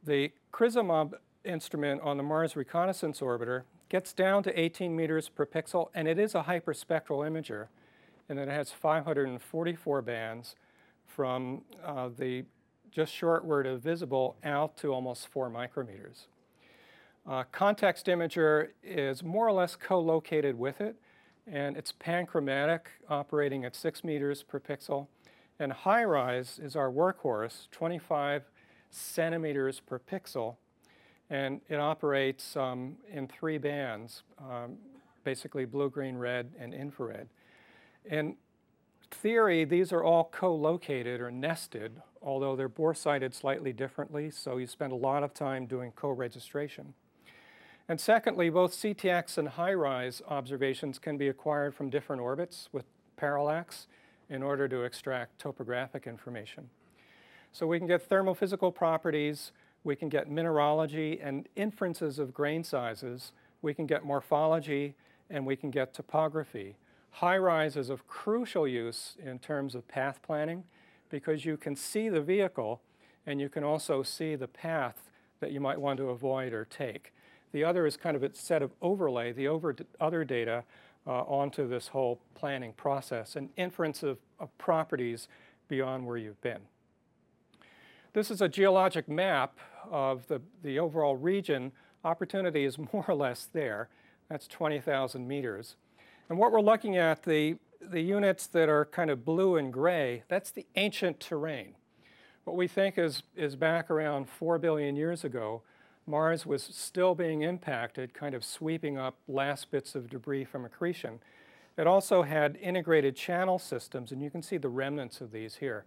The 0.03 0.31
CRISOMOB 0.53 1.13
instrument 1.43 2.01
on 2.01 2.17
the 2.17 2.24
Mars 2.24 2.55
Reconnaissance 2.55 3.20
Orbiter 3.20 3.63
gets 3.89 4.13
down 4.13 4.43
to 4.43 4.60
18 4.60 4.96
meters 4.96 5.27
per 5.29 5.46
pixel, 5.46 5.89
and 5.93 6.08
it 6.08 6.17
is 6.17 6.34
a 6.34 6.43
hyperspectral 6.43 7.27
imager, 7.27 7.67
and 8.29 8.39
it 8.39 8.48
has 8.48 8.72
544 8.72 10.01
bands 10.01 10.55
from 11.05 11.63
uh, 11.86 12.10
the 12.17 12.46
just 12.89 13.13
short 13.13 13.43
word 13.43 13.65
of 13.65 13.81
visible 13.81 14.38
out 14.43 14.77
to 14.77 14.93
almost 14.93 15.27
four 15.27 15.50
micrometers. 15.50 16.27
Uh, 17.27 17.43
context 17.51 18.07
imager 18.07 18.69
is 18.83 19.23
more 19.23 19.47
or 19.47 19.51
less 19.51 19.75
co-located 19.75 20.57
with 20.57 20.81
it, 20.81 20.95
and 21.45 21.77
it's 21.77 21.91
panchromatic, 21.91 22.81
operating 23.09 23.63
at 23.63 23.75
six 23.75 24.03
meters 24.03 24.43
per 24.43 24.59
pixel. 24.59 25.07
And 25.59 25.71
HiRISE 25.71 26.59
is 26.59 26.75
our 26.75 26.89
workhorse, 26.89 27.69
25 27.71 28.43
centimeters 28.89 29.79
per 29.79 29.99
pixel, 29.99 30.55
and 31.29 31.61
it 31.69 31.79
operates 31.79 32.55
um, 32.57 32.97
in 33.11 33.27
three 33.27 33.59
bands, 33.59 34.23
um, 34.39 34.77
basically 35.23 35.65
blue, 35.65 35.89
green, 35.89 36.17
red, 36.17 36.51
and 36.59 36.73
infrared. 36.73 37.29
In 38.03 38.35
theory, 39.11 39.63
these 39.63 39.93
are 39.93 40.03
all 40.03 40.29
co-located 40.31 41.21
or 41.21 41.29
nested, 41.29 42.01
although 42.21 42.55
they're 42.55 42.67
bore-sighted 42.67 43.35
slightly 43.35 43.71
differently, 43.71 44.31
so 44.31 44.57
you 44.57 44.65
spend 44.65 44.91
a 44.91 44.95
lot 44.95 45.23
of 45.23 45.33
time 45.33 45.67
doing 45.67 45.91
co-registration. 45.91 46.95
And 47.88 48.00
secondly, 48.00 48.50
both 48.50 48.73
CTX 48.73 49.38
and 49.38 49.50
HiRISE 49.50 50.21
observations 50.27 51.00
can 51.00 51.17
be 51.17 51.27
acquired 51.27 51.75
from 51.75 51.89
different 51.89 52.21
orbits 52.21 52.69
with 52.71 52.85
parallax 53.17 53.88
in 54.29 54.41
order 54.41 54.67
to 54.67 54.83
extract 54.83 55.39
topographic 55.39 56.07
information. 56.07 56.69
So 57.51 57.67
we 57.67 57.79
can 57.79 57.88
get 57.88 58.07
thermophysical 58.07 58.73
properties, 58.73 59.51
we 59.83 59.95
can 59.95 60.09
get 60.09 60.29
mineralogy 60.29 61.19
and 61.21 61.50
inferences 61.55 62.17
of 62.17 62.33
grain 62.33 62.63
sizes, 62.63 63.33
we 63.61 63.73
can 63.73 63.85
get 63.85 64.05
morphology, 64.05 64.95
and 65.29 65.45
we 65.45 65.55
can 65.55 65.69
get 65.69 65.93
topography. 65.93 66.77
HiRISE 67.19 67.75
is 67.75 67.89
of 67.89 68.07
crucial 68.07 68.67
use 68.67 69.17
in 69.23 69.39
terms 69.39 69.75
of 69.75 69.88
path 69.88 70.21
planning 70.21 70.63
because 71.09 71.45
you 71.45 71.57
can 71.57 71.75
see 71.75 72.09
the 72.09 72.21
vehicle 72.21 72.81
and 73.25 73.41
you 73.41 73.50
can 73.50 73.63
also 73.63 74.01
see 74.01 74.35
the 74.35 74.47
path 74.47 75.09
that 75.39 75.51
you 75.51 75.59
might 75.59 75.79
want 75.79 75.97
to 75.97 76.09
avoid 76.09 76.53
or 76.53 76.65
take. 76.65 77.13
The 77.51 77.63
other 77.63 77.86
is 77.86 77.98
kind 77.98 78.15
of 78.15 78.24
a 78.24 78.34
set 78.34 78.62
of 78.62 78.72
overlay, 78.81 79.31
the 79.31 79.48
over 79.48 79.75
other 80.00 80.24
data 80.24 80.63
uh, 81.05 81.22
onto 81.24 81.67
this 81.67 81.89
whole 81.89 82.20
planning 82.36 82.74
process 82.74 83.36
and 83.36 83.50
inference 83.58 84.03
of, 84.03 84.17
of 84.39 84.55
properties 84.58 85.27
beyond 85.67 86.05
where 86.05 86.17
you've 86.17 86.41
been. 86.41 86.62
This 88.13 88.29
is 88.29 88.41
a 88.41 88.50
geologic 88.50 89.08
map 89.08 89.58
of 89.89 90.27
the, 90.27 90.41
the 90.63 90.79
overall 90.79 91.15
region. 91.15 91.72
Opportunity 92.03 92.65
is 92.65 92.77
more 92.93 93.05
or 93.08 93.15
less 93.15 93.48
there. 93.51 93.89
That's 94.29 94.48
20,000 94.48 95.27
meters. 95.27 95.75
And 96.29 96.38
what 96.38 96.51
we're 96.51 96.62
looking 96.62 96.98
at, 96.98 97.24
the, 97.24 97.58
the 97.81 98.01
units 98.01 98.48
that 98.48 98.70
are 98.70 98.86
kind 98.86 99.10
of 99.10 99.25
blue 99.25 99.58
and 99.58 99.74
gray, 99.74 100.24
that's 100.29 100.51
the 100.51 100.65
ancient 100.75 101.20
terrain. 101.20 101.75
What 102.43 102.55
we 102.55 102.67
think 102.67 102.98
is, 102.98 103.24
is 103.36 103.55
back 103.55 103.89
around 103.91 104.29
4 104.29 104.58
billion 104.58 104.96
years 104.96 105.24
ago, 105.24 105.62
Mars 106.12 106.46
was 106.46 106.62
still 106.62 107.15
being 107.15 107.41
impacted, 107.41 108.13
kind 108.13 108.36
of 108.36 108.44
sweeping 108.44 108.98
up 108.98 109.15
last 109.30 109.72
bits 109.72 109.96
of 109.96 110.10
debris 110.10 110.44
from 110.44 110.65
accretion. 110.65 111.20
It 111.77 111.88
also 111.88 112.24
had 112.24 112.58
integrated 112.58 113.15
channel 113.15 113.58
systems, 113.58 114.12
and 114.12 114.22
you 114.22 114.30
can 114.30 114.44
see 114.44 114.58
the 114.58 114.68
remnants 114.68 115.22
of 115.22 115.32
these 115.32 115.56
here. 115.56 115.86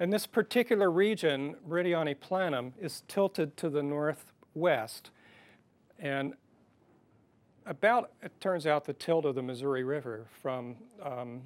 And 0.00 0.12
this 0.12 0.26
particular 0.26 0.90
region, 0.90 1.54
Meridiani 1.66 2.16
Planum, 2.16 2.72
is 2.80 3.04
tilted 3.06 3.56
to 3.58 3.70
the 3.70 3.84
northwest. 3.84 5.10
And 6.00 6.34
about, 7.64 8.10
it 8.20 8.32
turns 8.40 8.66
out, 8.66 8.84
the 8.84 8.94
tilt 8.94 9.24
of 9.24 9.36
the 9.36 9.42
Missouri 9.42 9.84
River 9.84 10.26
from 10.42 10.74
um, 11.00 11.42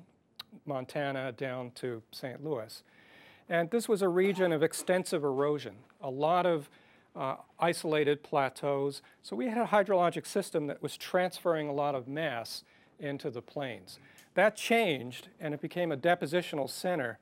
Montana 0.65 1.33
down 1.33 1.71
to 1.73 2.03
St. 2.13 2.43
Louis. 2.43 2.83
And 3.51 3.71
this 3.71 3.91
was 3.91 4.01
a 4.01 4.09
region 4.09 4.53
of 4.53 4.63
extensive 4.63 5.23
erosion. 5.23 5.75
A 6.01 6.11
lot 6.11 6.47
of 6.47 6.71
uh, 7.17 7.37
isolated 7.59 8.23
plateaus. 8.23 9.03
So 9.23 9.35
we 9.35 9.47
had 9.47 9.59
a 9.59 9.67
hydrologic 9.67 10.27
system 10.27 10.67
that 10.67 10.83
was 10.83 10.97
transferring 10.97 11.69
a 11.69 11.73
lot 11.73 11.95
of 11.95 12.07
mass 12.07 12.63
into 12.99 13.31
the 13.31 13.43
plains. 13.43 13.99
That 14.35 14.57
changed 14.57 15.29
and 15.41 15.55
it 15.55 15.61
became 15.61 15.91
a 15.93 15.97
depositional 15.97 16.69
center. 16.69 17.19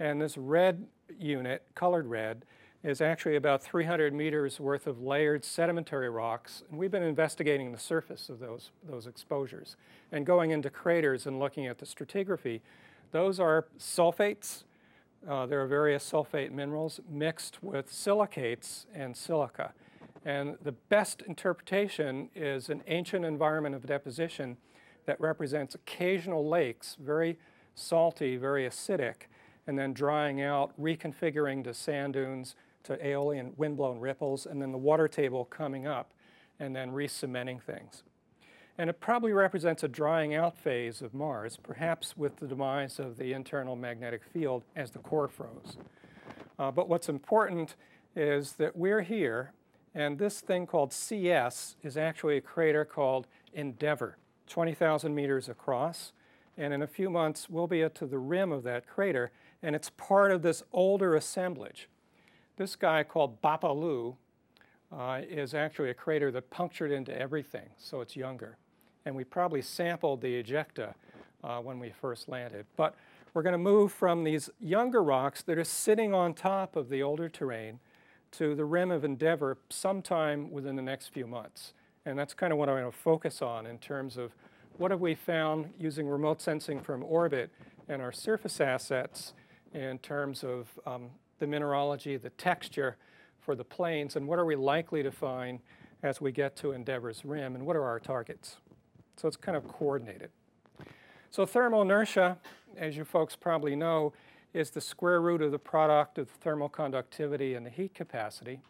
And 0.00 0.20
this 0.20 0.36
red 0.36 0.86
unit, 1.18 1.62
colored 1.74 2.06
red, 2.06 2.44
is 2.82 3.00
actually 3.00 3.36
about 3.36 3.62
300 3.62 4.12
meters 4.12 4.60
worth 4.60 4.86
of 4.86 5.00
layered 5.00 5.44
sedimentary 5.44 6.10
rocks. 6.10 6.62
And 6.68 6.78
we've 6.78 6.90
been 6.90 7.02
investigating 7.02 7.72
the 7.72 7.78
surface 7.78 8.28
of 8.28 8.40
those, 8.40 8.70
those 8.86 9.06
exposures 9.06 9.76
and 10.12 10.26
going 10.26 10.50
into 10.50 10.68
craters 10.68 11.26
and 11.26 11.38
looking 11.38 11.66
at 11.66 11.78
the 11.78 11.86
stratigraphy. 11.86 12.60
Those 13.10 13.40
are 13.40 13.66
sulfates 13.78 14.64
uh, 15.28 15.46
there 15.46 15.62
are 15.62 15.66
various 15.66 16.10
sulfate 16.10 16.50
minerals 16.50 17.00
mixed 17.08 17.62
with 17.62 17.92
silicates 17.92 18.86
and 18.94 19.16
silica. 19.16 19.72
And 20.24 20.56
the 20.62 20.72
best 20.72 21.22
interpretation 21.22 22.30
is 22.34 22.70
an 22.70 22.82
ancient 22.86 23.24
environment 23.24 23.74
of 23.74 23.86
deposition 23.86 24.56
that 25.06 25.20
represents 25.20 25.74
occasional 25.74 26.48
lakes, 26.48 26.96
very 26.98 27.38
salty, 27.74 28.36
very 28.36 28.66
acidic, 28.66 29.26
and 29.66 29.78
then 29.78 29.92
drying 29.92 30.40
out, 30.40 30.72
reconfiguring 30.80 31.64
to 31.64 31.74
sand 31.74 32.14
dunes, 32.14 32.56
to 32.84 33.06
aeolian 33.06 33.52
windblown 33.56 33.98
ripples, 33.98 34.46
and 34.46 34.60
then 34.60 34.72
the 34.72 34.78
water 34.78 35.08
table 35.08 35.44
coming 35.44 35.86
up, 35.86 36.12
and 36.60 36.74
then 36.74 36.92
re-cementing 36.92 37.58
things. 37.58 38.02
And 38.76 38.90
it 38.90 38.98
probably 38.98 39.32
represents 39.32 39.84
a 39.84 39.88
drying 39.88 40.34
out 40.34 40.58
phase 40.58 41.00
of 41.00 41.14
Mars, 41.14 41.58
perhaps 41.62 42.16
with 42.16 42.36
the 42.36 42.46
demise 42.46 42.98
of 42.98 43.16
the 43.16 43.32
internal 43.32 43.76
magnetic 43.76 44.22
field 44.24 44.64
as 44.74 44.90
the 44.90 44.98
core 44.98 45.28
froze. 45.28 45.76
Uh, 46.58 46.72
but 46.72 46.88
what's 46.88 47.08
important 47.08 47.76
is 48.16 48.54
that 48.54 48.76
we're 48.76 49.02
here, 49.02 49.52
and 49.94 50.18
this 50.18 50.40
thing 50.40 50.66
called 50.66 50.92
CS 50.92 51.76
is 51.84 51.96
actually 51.96 52.36
a 52.36 52.40
crater 52.40 52.84
called 52.84 53.28
Endeavour, 53.52 54.18
20,000 54.48 55.14
meters 55.14 55.48
across. 55.48 56.12
And 56.56 56.74
in 56.74 56.82
a 56.82 56.86
few 56.88 57.10
months, 57.10 57.48
we'll 57.48 57.68
be 57.68 57.82
at 57.82 57.94
to 57.96 58.06
the 58.06 58.18
rim 58.18 58.50
of 58.50 58.64
that 58.64 58.88
crater, 58.88 59.30
and 59.62 59.76
it's 59.76 59.90
part 59.90 60.32
of 60.32 60.42
this 60.42 60.64
older 60.72 61.14
assemblage. 61.14 61.88
This 62.56 62.74
guy 62.74 63.04
called 63.04 63.40
Bopolu 63.40 64.16
uh, 64.92 65.20
is 65.28 65.54
actually 65.54 65.90
a 65.90 65.94
crater 65.94 66.30
that 66.32 66.50
punctured 66.50 66.90
into 66.90 67.16
everything, 67.16 67.70
so 67.78 68.00
it's 68.00 68.16
younger 68.16 68.56
and 69.04 69.14
we 69.14 69.24
probably 69.24 69.62
sampled 69.62 70.20
the 70.20 70.42
ejecta 70.42 70.94
uh, 71.42 71.58
when 71.58 71.78
we 71.78 71.90
first 71.90 72.28
landed. 72.28 72.66
But 72.76 72.94
we're 73.34 73.42
going 73.42 73.52
to 73.52 73.58
move 73.58 73.92
from 73.92 74.24
these 74.24 74.50
younger 74.60 75.02
rocks 75.02 75.42
that 75.42 75.58
are 75.58 75.64
sitting 75.64 76.14
on 76.14 76.34
top 76.34 76.76
of 76.76 76.88
the 76.88 77.02
older 77.02 77.28
terrain 77.28 77.80
to 78.32 78.54
the 78.54 78.64
rim 78.64 78.90
of 78.90 79.04
Endeavour 79.04 79.58
sometime 79.70 80.50
within 80.50 80.76
the 80.76 80.82
next 80.82 81.08
few 81.08 81.26
months. 81.26 81.72
And 82.06 82.18
that's 82.18 82.34
kind 82.34 82.52
of 82.52 82.58
what 82.58 82.68
I'm 82.68 82.76
going 82.76 82.90
to 82.90 82.96
focus 82.96 83.42
on 83.42 83.66
in 83.66 83.78
terms 83.78 84.16
of 84.16 84.34
what 84.76 84.90
have 84.90 85.00
we 85.00 85.14
found 85.14 85.72
using 85.78 86.08
remote 86.08 86.40
sensing 86.40 86.80
from 86.80 87.02
orbit 87.04 87.50
and 87.88 88.02
our 88.02 88.12
surface 88.12 88.60
assets 88.60 89.32
in 89.72 89.98
terms 89.98 90.42
of 90.44 90.68
um, 90.86 91.10
the 91.38 91.46
mineralogy, 91.46 92.16
the 92.16 92.30
texture 92.30 92.96
for 93.40 93.54
the 93.54 93.64
plains, 93.64 94.16
and 94.16 94.26
what 94.26 94.38
are 94.38 94.44
we 94.44 94.56
likely 94.56 95.02
to 95.02 95.10
find 95.10 95.60
as 96.02 96.20
we 96.20 96.32
get 96.32 96.56
to 96.56 96.72
Endeavour's 96.72 97.24
rim, 97.24 97.54
and 97.54 97.64
what 97.66 97.76
are 97.76 97.84
our 97.84 98.00
targets? 98.00 98.56
So 99.16 99.28
it's 99.28 99.36
kind 99.36 99.56
of 99.56 99.66
coordinated. 99.68 100.30
So 101.30 101.46
thermal 101.46 101.82
inertia, 101.82 102.38
as 102.76 102.96
you 102.96 103.04
folks 103.04 103.36
probably 103.36 103.76
know, 103.76 104.12
is 104.52 104.70
the 104.70 104.80
square 104.80 105.20
root 105.20 105.42
of 105.42 105.50
the 105.50 105.58
product 105.58 106.18
of 106.18 106.28
thermal 106.28 106.68
conductivity 106.68 107.54
and 107.54 107.66
the 107.66 107.70
heat 107.70 107.94
capacity. 107.94 108.60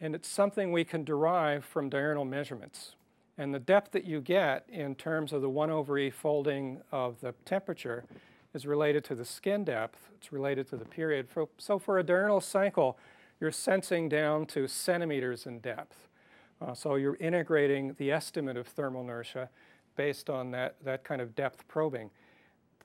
And 0.00 0.14
it's 0.14 0.28
something 0.28 0.72
we 0.72 0.84
can 0.84 1.04
derive 1.04 1.64
from 1.64 1.88
diurnal 1.88 2.24
measurements. 2.24 2.96
And 3.38 3.54
the 3.54 3.60
depth 3.60 3.92
that 3.92 4.04
you 4.04 4.20
get 4.20 4.66
in 4.68 4.94
terms 4.96 5.32
of 5.32 5.40
the 5.40 5.48
1 5.48 5.70
over 5.70 5.96
E 5.98 6.10
folding 6.10 6.80
of 6.90 7.20
the 7.20 7.32
temperature 7.44 8.04
is 8.54 8.66
related 8.66 9.04
to 9.04 9.14
the 9.14 9.24
skin 9.24 9.64
depth. 9.64 10.10
It's 10.16 10.32
related 10.32 10.68
to 10.70 10.76
the 10.76 10.84
period. 10.84 11.28
So 11.58 11.78
for 11.78 11.98
a 11.98 12.02
diurnal 12.02 12.40
cycle, 12.40 12.98
you're 13.40 13.52
sensing 13.52 14.08
down 14.08 14.46
to 14.46 14.66
centimeters 14.66 15.46
in 15.46 15.60
depth. 15.60 16.08
Uh, 16.62 16.74
so 16.74 16.94
you're 16.94 17.16
integrating 17.16 17.94
the 17.98 18.12
estimate 18.12 18.56
of 18.56 18.68
thermal 18.68 19.02
inertia 19.02 19.48
based 19.96 20.30
on 20.30 20.50
that, 20.52 20.76
that 20.84 21.02
kind 21.02 21.20
of 21.20 21.34
depth 21.34 21.66
probing. 21.66 22.10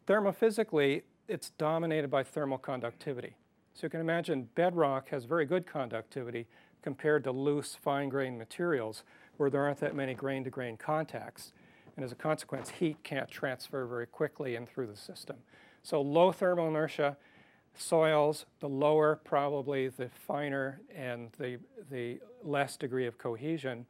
thermophysically, 0.08 1.04
it's 1.28 1.52
dominated 1.52 2.10
by 2.10 2.24
thermal 2.24 2.58
conductivity. 2.58 3.36
So 3.74 3.86
you 3.86 3.90
can 3.90 4.00
imagine 4.00 4.50
bedrock 4.56 5.10
has 5.10 5.26
very 5.26 5.46
good 5.46 5.68
conductivity 5.68 6.48
compared 6.82 7.24
to 7.26 7.32
loose, 7.32 7.76
fine-grained 7.76 8.38
materials 8.38 9.04
where 9.36 9.50
there 9.50 9.62
aren't 9.62 9.80
that 9.80 9.96
many 9.96 10.16
grain-to-grain 10.16 10.78
-grain 10.78 10.80
contacts. 10.80 11.54
And 11.96 12.04
as 12.04 12.12
a 12.12 12.16
consequence, 12.16 12.70
heat 12.70 13.04
can't 13.04 13.30
transfer 13.30 13.86
very 13.86 14.08
quickly 14.08 14.56
in 14.56 14.66
through 14.66 14.88
the 14.88 14.96
system. 14.96 15.38
So 15.84 16.02
low 16.02 16.32
thermal 16.32 16.68
inertia 16.68 17.18
soils, 17.78 18.46
the 18.60 18.70
lower 18.70 19.16
probably 19.24 19.88
the 19.88 20.10
finer 20.10 20.82
and 20.96 21.30
the, 21.40 21.60
the 21.92 22.20
less 22.44 22.78
degree 22.78 23.08
of 23.08 23.18
cohesion. 23.18 23.86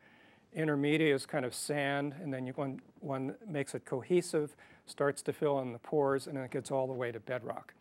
Intermediate 0.53 1.15
is 1.15 1.25
kind 1.25 1.45
of 1.45 1.53
sand, 1.53 2.15
and 2.21 2.33
then 2.33 2.47
you, 2.47 2.53
one, 2.53 2.81
one 2.99 3.35
makes 3.47 3.75
it 3.75 3.85
cohesive, 3.85 4.55
starts 4.85 5.21
to 5.23 5.33
fill 5.33 5.59
in 5.59 5.73
the 5.73 5.79
pores, 5.79 6.27
and 6.27 6.37
then 6.37 6.43
it 6.43 6.51
gets 6.51 6.71
all 6.71 6.87
the 6.87 6.93
way 6.93 7.11
to 7.11 7.19
bedrock. 7.19 7.73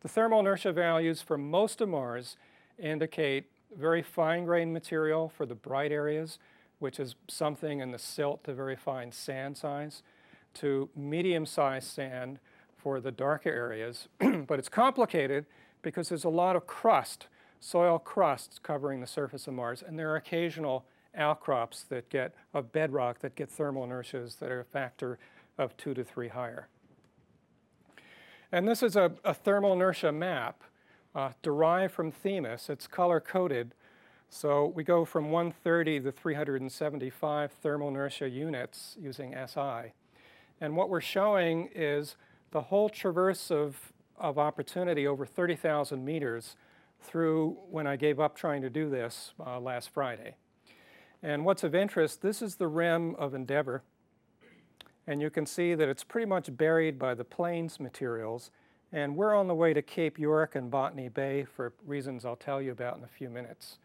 The 0.00 0.08
thermal 0.08 0.40
inertia 0.40 0.72
values 0.72 1.22
for 1.22 1.36
most 1.38 1.80
of 1.80 1.88
Mars 1.88 2.36
indicate 2.78 3.44
very 3.76 4.02
fine-grained 4.02 4.72
material 4.72 5.28
for 5.28 5.46
the 5.46 5.54
bright 5.54 5.92
areas, 5.92 6.38
which 6.78 7.00
is 7.00 7.14
something 7.28 7.80
in 7.80 7.90
the 7.90 7.98
silt 7.98 8.44
to 8.44 8.54
very 8.54 8.76
fine 8.76 9.12
sand 9.12 9.56
size, 9.56 10.02
to 10.54 10.88
medium-sized 10.96 11.88
sand 11.88 12.38
for 12.86 13.00
the 13.00 13.10
darker 13.10 13.50
areas. 13.50 14.06
but 14.46 14.60
it's 14.60 14.68
complicated 14.68 15.44
because 15.82 16.08
there's 16.08 16.22
a 16.22 16.28
lot 16.28 16.54
of 16.54 16.68
crust, 16.68 17.26
soil 17.58 17.98
crusts 17.98 18.60
covering 18.60 19.00
the 19.00 19.08
surface 19.08 19.48
of 19.48 19.54
Mars, 19.54 19.82
and 19.84 19.98
there 19.98 20.08
are 20.12 20.14
occasional 20.14 20.84
outcrops 21.12 21.82
that 21.82 22.08
get, 22.10 22.32
of 22.54 22.70
bedrock 22.70 23.18
that 23.22 23.34
get 23.34 23.50
thermal 23.50 23.84
inertias 23.84 24.38
that 24.38 24.52
are 24.52 24.60
a 24.60 24.64
factor 24.64 25.18
of 25.58 25.76
two 25.76 25.94
to 25.94 26.04
three 26.04 26.28
higher. 26.28 26.68
And 28.52 28.68
this 28.68 28.84
is 28.84 28.94
a, 28.94 29.10
a 29.24 29.34
thermal 29.34 29.72
inertia 29.72 30.12
map 30.12 30.62
uh, 31.12 31.30
derived 31.42 31.92
from 31.92 32.12
Themis. 32.12 32.70
It's 32.70 32.86
color-coded. 32.86 33.74
So 34.30 34.64
we 34.64 34.84
go 34.84 35.04
from 35.04 35.32
130 35.32 36.02
to 36.02 36.12
375 36.12 37.50
thermal 37.50 37.88
inertia 37.88 38.28
units 38.28 38.96
using 38.96 39.34
SI. 39.44 39.92
And 40.60 40.76
what 40.76 40.88
we're 40.88 41.00
showing 41.00 41.68
is 41.74 42.14
the 42.50 42.62
whole 42.62 42.88
traverse 42.88 43.50
of, 43.50 43.92
of 44.18 44.38
opportunity 44.38 45.06
over 45.06 45.26
30,000 45.26 46.04
meters 46.04 46.56
through 47.00 47.56
when 47.70 47.86
I 47.86 47.96
gave 47.96 48.18
up 48.18 48.36
trying 48.36 48.62
to 48.62 48.70
do 48.70 48.88
this 48.88 49.32
uh, 49.44 49.60
last 49.60 49.90
Friday. 49.90 50.36
And 51.22 51.44
what's 51.44 51.64
of 51.64 51.74
interest, 51.74 52.22
this 52.22 52.42
is 52.42 52.56
the 52.56 52.68
rim 52.68 53.14
of 53.16 53.34
Endeavour. 53.34 53.82
And 55.06 55.20
you 55.20 55.30
can 55.30 55.46
see 55.46 55.74
that 55.74 55.88
it's 55.88 56.04
pretty 56.04 56.26
much 56.26 56.56
buried 56.56 56.98
by 56.98 57.14
the 57.14 57.24
plains 57.24 57.78
materials. 57.78 58.50
And 58.92 59.16
we're 59.16 59.34
on 59.34 59.46
the 59.46 59.54
way 59.54 59.72
to 59.72 59.82
Cape 59.82 60.18
York 60.18 60.54
and 60.54 60.70
Botany 60.70 61.08
Bay 61.08 61.44
for 61.44 61.72
reasons 61.86 62.24
I'll 62.24 62.36
tell 62.36 62.60
you 62.60 62.72
about 62.72 62.98
in 62.98 63.04
a 63.04 63.08
few 63.08 63.30
minutes. 63.30 63.78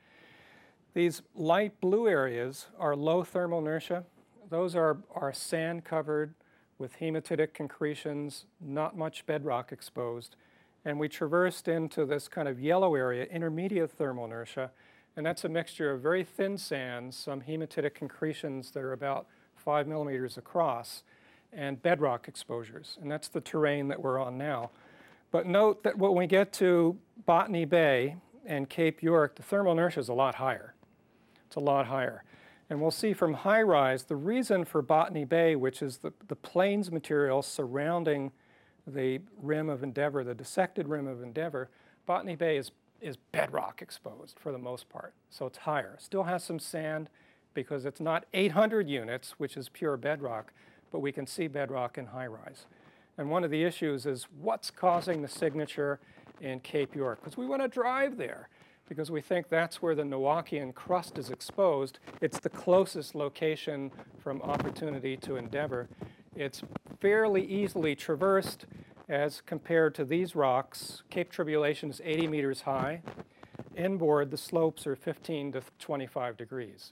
These 0.93 1.21
light 1.35 1.79
blue 1.79 2.07
areas 2.07 2.67
are 2.77 2.95
low 2.95 3.23
thermal 3.23 3.59
inertia. 3.59 4.03
Those 4.49 4.75
are, 4.75 4.97
are 5.15 5.31
sand 5.31 5.85
covered 5.85 6.33
with 6.81 6.99
hematitic 6.99 7.53
concretions, 7.53 8.45
not 8.59 8.97
much 8.97 9.25
bedrock 9.27 9.71
exposed. 9.71 10.35
And 10.83 10.99
we 10.99 11.07
traversed 11.07 11.67
into 11.67 12.05
this 12.05 12.27
kind 12.27 12.47
of 12.47 12.59
yellow 12.59 12.95
area, 12.95 13.25
intermediate 13.25 13.91
thermal 13.91 14.25
inertia, 14.25 14.71
and 15.15 15.25
that's 15.25 15.43
a 15.43 15.49
mixture 15.49 15.91
of 15.91 16.01
very 16.01 16.23
thin 16.23 16.57
sands, 16.57 17.15
some 17.15 17.41
hematitic 17.41 17.93
concretions 17.93 18.71
that 18.71 18.79
are 18.79 18.93
about 18.93 19.27
five 19.55 19.87
millimeters 19.87 20.37
across, 20.37 21.03
and 21.53 21.81
bedrock 21.81 22.27
exposures. 22.27 22.97
And 22.99 23.11
that's 23.11 23.27
the 23.27 23.41
terrain 23.41 23.87
that 23.89 24.01
we're 24.01 24.19
on 24.19 24.37
now. 24.37 24.71
But 25.29 25.45
note 25.45 25.83
that 25.83 25.97
when 25.97 26.15
we 26.15 26.27
get 26.27 26.51
to 26.53 26.97
Botany 27.25 27.65
Bay 27.65 28.15
and 28.45 28.67
Cape 28.69 29.03
York, 29.03 29.35
the 29.35 29.43
thermal 29.43 29.73
inertia 29.73 29.99
is 29.99 30.09
a 30.09 30.13
lot 30.13 30.35
higher. 30.35 30.73
It's 31.45 31.57
a 31.57 31.61
lot 31.61 31.87
higher. 31.87 32.23
And 32.71 32.79
we'll 32.79 32.89
see 32.89 33.11
from 33.11 33.33
HiRISE 33.33 34.07
the 34.07 34.15
reason 34.15 34.63
for 34.63 34.81
Botany 34.81 35.25
Bay, 35.25 35.57
which 35.57 35.81
is 35.81 35.97
the, 35.97 36.13
the 36.29 36.37
plains 36.37 36.89
material 36.89 37.41
surrounding 37.41 38.31
the 38.87 39.19
rim 39.41 39.67
of 39.67 39.83
Endeavour, 39.83 40.23
the 40.23 40.33
dissected 40.33 40.87
rim 40.87 41.05
of 41.05 41.21
Endeavour, 41.21 41.69
Botany 42.05 42.37
Bay 42.37 42.55
is, 42.55 42.71
is 43.01 43.17
bedrock 43.17 43.81
exposed 43.81 44.39
for 44.39 44.53
the 44.53 44.57
most 44.57 44.87
part. 44.87 45.13
So 45.29 45.45
it's 45.47 45.57
higher. 45.57 45.97
Still 45.99 46.23
has 46.23 46.45
some 46.45 46.59
sand 46.59 47.09
because 47.53 47.83
it's 47.83 47.99
not 47.99 48.23
800 48.33 48.87
units, 48.87 49.31
which 49.31 49.57
is 49.57 49.67
pure 49.67 49.97
bedrock, 49.97 50.53
but 50.93 50.99
we 50.99 51.11
can 51.11 51.27
see 51.27 51.47
bedrock 51.47 51.97
in 51.97 52.07
HiRISE. 52.07 52.67
And 53.17 53.29
one 53.29 53.43
of 53.43 53.51
the 53.51 53.65
issues 53.65 54.05
is 54.05 54.27
what's 54.39 54.71
causing 54.71 55.21
the 55.21 55.27
signature 55.27 55.99
in 56.39 56.61
Cape 56.61 56.95
York? 56.95 57.19
Because 57.19 57.35
we 57.35 57.47
want 57.47 57.63
to 57.63 57.67
drive 57.67 58.15
there 58.15 58.47
because 58.91 59.09
we 59.09 59.21
think 59.21 59.47
that's 59.47 59.81
where 59.81 59.95
the 59.95 60.03
Noachian 60.03 60.75
crust 60.75 61.17
is 61.17 61.29
exposed. 61.29 61.99
It's 62.19 62.41
the 62.41 62.49
closest 62.49 63.15
location 63.15 63.89
from 64.21 64.41
opportunity 64.41 65.15
to 65.15 65.37
Endeavour. 65.37 65.87
It's 66.35 66.61
fairly 66.99 67.45
easily 67.45 67.95
traversed 67.95 68.65
as 69.07 69.39
compared 69.39 69.95
to 69.95 70.03
these 70.03 70.35
rocks. 70.35 71.03
Cape 71.09 71.31
Tribulation 71.31 71.89
is 71.89 72.01
80 72.03 72.27
meters 72.27 72.61
high. 72.63 73.01
Inboard, 73.77 74.29
the 74.29 74.35
slopes 74.35 74.85
are 74.85 74.97
15 74.97 75.53
to 75.53 75.61
25 75.79 76.35
degrees, 76.35 76.91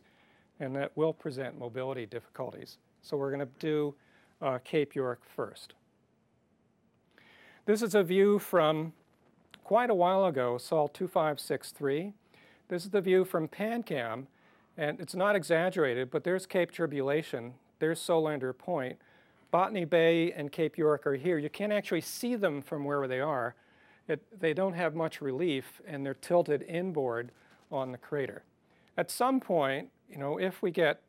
and 0.61 0.73
that 0.77 0.95
will 0.95 1.11
present 1.11 1.59
mobility 1.59 2.05
difficulties. 2.05 2.77
So 3.01 3.17
we're 3.17 3.35
going 3.35 3.45
to 3.45 3.53
do 3.59 3.93
uh, 4.41 4.59
Cape 4.63 4.95
York 4.95 5.19
first. 5.35 5.73
This 7.65 7.81
is 7.81 7.93
a 7.93 8.03
view 8.03 8.39
from 8.39 8.93
quite 9.69 9.91
a 9.91 9.93
while 9.93 10.25
ago, 10.25 10.57
Sol 10.57 10.87
2563. 10.87 12.11
This 12.69 12.85
is 12.85 12.89
the 12.89 13.01
view 13.01 13.23
from 13.23 13.47
PanCam, 13.47 14.25
and 14.75 14.99
it's 14.99 15.13
not 15.13 15.35
exaggerated, 15.35 16.09
but 16.09 16.23
there's 16.23 16.47
Cape 16.47 16.71
Tribulation, 16.71 17.53
there's 17.77 18.01
Solander 18.01 18.51
Point. 18.51 18.97
Botany 19.51 19.85
Bay 19.85 20.31
and 20.31 20.51
Cape 20.51 20.75
York 20.75 21.05
are 21.05 21.13
here. 21.13 21.37
You 21.37 21.51
can't 21.51 21.71
actually 21.71 22.01
see 22.01 22.35
them 22.35 22.63
from 22.63 22.83
where 22.83 23.07
they 23.07 23.19
are. 23.19 23.53
It, 24.07 24.23
they 24.39 24.55
don't 24.55 24.73
have 24.73 24.95
much 24.95 25.21
relief, 25.21 25.83
and 25.85 26.03
they're 26.03 26.15
tilted 26.15 26.63
inboard 26.63 27.29
on 27.71 27.91
the 27.91 27.99
crater. 27.99 28.41
At 28.97 29.11
some 29.11 29.39
point, 29.39 29.89
you 30.09 30.17
know, 30.17 30.39
if 30.39 30.63
we 30.63 30.71
get, 30.71 30.99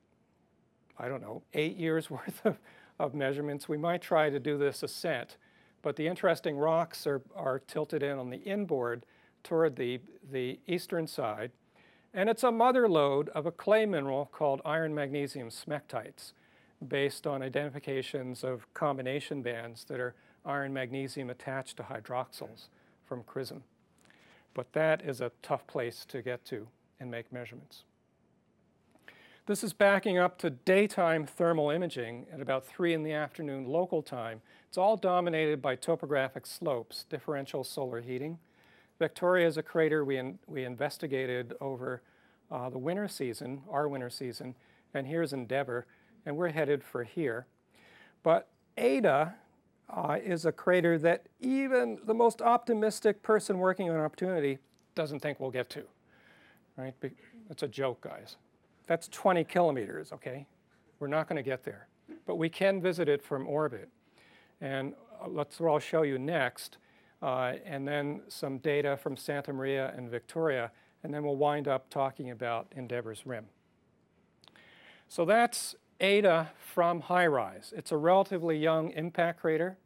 I 0.99 1.09
don't 1.09 1.23
know, 1.23 1.40
eight 1.55 1.79
years 1.79 2.11
worth 2.11 2.44
of, 2.44 2.59
of 2.99 3.14
measurements, 3.14 3.70
we 3.70 3.79
might 3.79 4.03
try 4.03 4.29
to 4.29 4.38
do 4.38 4.59
this 4.59 4.83
ascent 4.83 5.38
but 5.83 5.97
the 5.97 6.07
interesting 6.07 6.57
rocks 6.57 7.07
are, 7.07 7.23
are 7.35 7.59
tilted 7.59 8.03
in 8.03 8.19
on 8.19 8.31
the 8.31 8.38
inboard 8.38 9.05
toward 9.43 9.77
the, 9.77 10.01
the 10.31 10.59
eastern 10.66 11.07
side. 11.07 11.51
And 12.12 12.29
it's 12.29 12.43
a 12.43 12.51
mother 12.51 12.88
lode 12.88 13.29
of 13.31 13.47
a 13.47 13.53
clay 13.53 13.87
mineral 13.87 14.27
called 14.33 14.61
iron 14.64 14.95
magnesium 14.95 15.49
smectites, 15.49 16.33
based 16.87 17.27
on 17.27 17.43
identifications 17.43 18.43
of 18.43 18.73
combination 18.75 19.43
bands 19.43 19.85
that 19.85 20.01
are 20.01 20.14
iron 20.45 20.73
magnesium 20.73 21.31
attached 21.31 21.77
to 21.77 21.83
hydroxyls 21.85 22.69
from 23.07 23.23
CRISM. 23.23 23.62
But 24.55 24.73
that 24.73 25.03
is 25.03 25.21
a 25.21 25.33
tough 25.43 25.66
place 25.66 26.05
to 26.07 26.23
get 26.23 26.45
to 26.47 26.66
and 26.99 27.11
make 27.11 27.33
measurements. 27.33 27.85
This 29.46 29.64
is 29.64 29.72
backing 29.72 30.18
up 30.18 30.38
to 30.38 30.50
daytime 30.50 31.26
thermal 31.26 31.70
imaging 31.70 32.26
at 32.33 32.40
about 32.40 32.66
3 32.66 32.92
in 32.92 33.03
the 33.03 33.12
afternoon 33.12 33.64
local 33.64 34.03
time. 34.03 34.42
It's 34.68 34.76
all 34.76 34.96
dominated 34.96 35.62
by 35.62 35.76
topographic 35.76 36.46
slopes, 36.46 37.05
differential 37.09 37.64
solar 37.64 38.03
heating. 38.03 38.38
Victoria 38.98 39.46
is 39.46 39.57
a 39.57 39.62
crater 39.62 40.05
we, 40.05 40.18
in, 40.18 40.38
we 40.46 40.64
investigated 40.64 41.55
over 41.61 42.03
uh, 42.50 42.68
the 42.68 42.79
winter 42.79 43.09
season, 43.09 43.62
our 43.70 43.88
winter 43.88 44.11
season, 44.11 44.55
and 44.92 45.07
here's 45.07 45.33
Endeavour, 45.33 45.87
and 46.26 46.37
we're 46.37 46.50
headed 46.50 46.85
for 46.85 47.03
here. 47.03 47.46
But 48.22 48.46
Ada 48.76 49.35
uh, 49.88 50.18
is 50.22 50.44
a 50.44 50.53
crater 50.53 50.98
that 50.98 51.26
even 51.40 51.98
the 52.05 52.14
most 52.14 52.42
optimistic 52.42 53.22
person 53.22 53.59
working 53.59 53.88
on 53.88 53.98
opportunity 53.98 54.59
doesn't 54.94 55.20
think 55.20 55.40
we'll 55.40 55.50
get 55.50 55.70
to, 55.70 55.85
right? 56.76 56.94
It's 57.48 57.62
a 57.62 57.68
joke, 57.68 58.03
guys. 58.03 58.37
That's 58.90 59.07
20 59.07 59.44
kilometers, 59.44 60.11
okay? 60.11 60.48
We're 60.98 61.07
not 61.07 61.29
going 61.29 61.37
to 61.37 61.48
get 61.48 61.62
there. 61.62 61.87
But 62.26 62.38
we 62.38 62.48
can 62.48 62.83
visit 62.83 63.09
it 63.09 63.22
from 63.22 63.46
orbit. 63.46 63.88
And 64.61 64.94
uh, 65.22 65.29
let's 65.29 65.61
what 65.61 65.70
I'll 65.70 65.79
show 65.79 66.03
you 66.03 66.18
next, 66.18 66.79
uh, 67.22 67.53
and 67.64 67.87
then 67.87 68.22
some 68.26 68.59
data 68.59 68.98
from 69.00 69.16
Santa 69.16 69.53
Maria 69.53 69.94
and 69.96 70.11
Victoria, 70.11 70.72
and 71.05 71.14
then 71.14 71.22
we'll 71.22 71.37
wind 71.37 71.68
up 71.68 71.88
talking 71.88 72.33
about 72.33 72.66
Endeavour's 72.74 73.24
rim. 73.24 73.44
So 75.07 75.24
that's 75.24 75.76
Ada 76.00 76.50
from 76.59 77.03
HiRISE. 77.03 77.72
It's 77.76 77.92
a 77.92 77.96
relatively 77.96 78.59
young 78.59 78.90
impact 78.90 79.40
crater. 79.40 79.79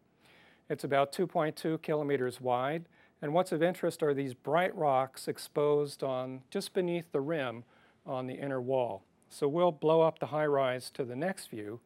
It's 0.70 0.82
about 0.82 1.12
2.2 1.12 1.82
kilometers 1.82 2.40
wide. 2.40 2.86
And 3.20 3.34
what's 3.34 3.52
of 3.52 3.62
interest 3.62 4.02
are 4.02 4.14
these 4.14 4.32
bright 4.32 4.74
rocks 4.74 5.28
exposed 5.28 6.02
on 6.02 6.40
just 6.48 6.72
beneath 6.72 7.12
the 7.12 7.20
rim 7.20 7.64
on 8.06 8.26
the 8.26 8.34
inner 8.34 8.60
wall. 8.60 9.02
So 9.28 9.48
we'll 9.48 9.72
blow 9.72 10.02
up 10.02 10.18
the 10.18 10.26
HiRISE 10.26 10.92
to 10.92 11.04
the 11.04 11.16
next 11.16 11.48
view, 11.48 11.80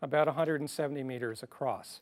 about 0.00 0.26
170 0.26 1.02
meters 1.02 1.42
across. 1.42 2.00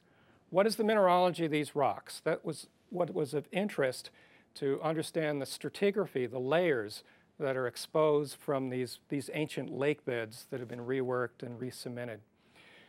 what 0.50 0.66
is 0.66 0.76
the 0.76 0.84
mineralogy 0.84 1.46
of 1.46 1.50
these 1.50 1.74
rocks? 1.74 2.20
That 2.24 2.44
was 2.44 2.66
what 2.90 3.14
was 3.14 3.32
of 3.32 3.48
interest 3.52 4.10
to 4.56 4.78
understand 4.82 5.40
the 5.40 5.46
stratigraphy, 5.46 6.30
the 6.30 6.38
layers 6.38 7.04
that 7.40 7.56
are 7.56 7.66
exposed 7.66 8.36
from 8.36 8.68
these, 8.68 8.98
these 9.08 9.30
ancient 9.32 9.72
lake 9.72 10.04
beds 10.04 10.46
that 10.50 10.60
have 10.60 10.68
been 10.68 10.86
reworked 10.86 11.42
and 11.42 11.58
re-cemented. 11.58 12.20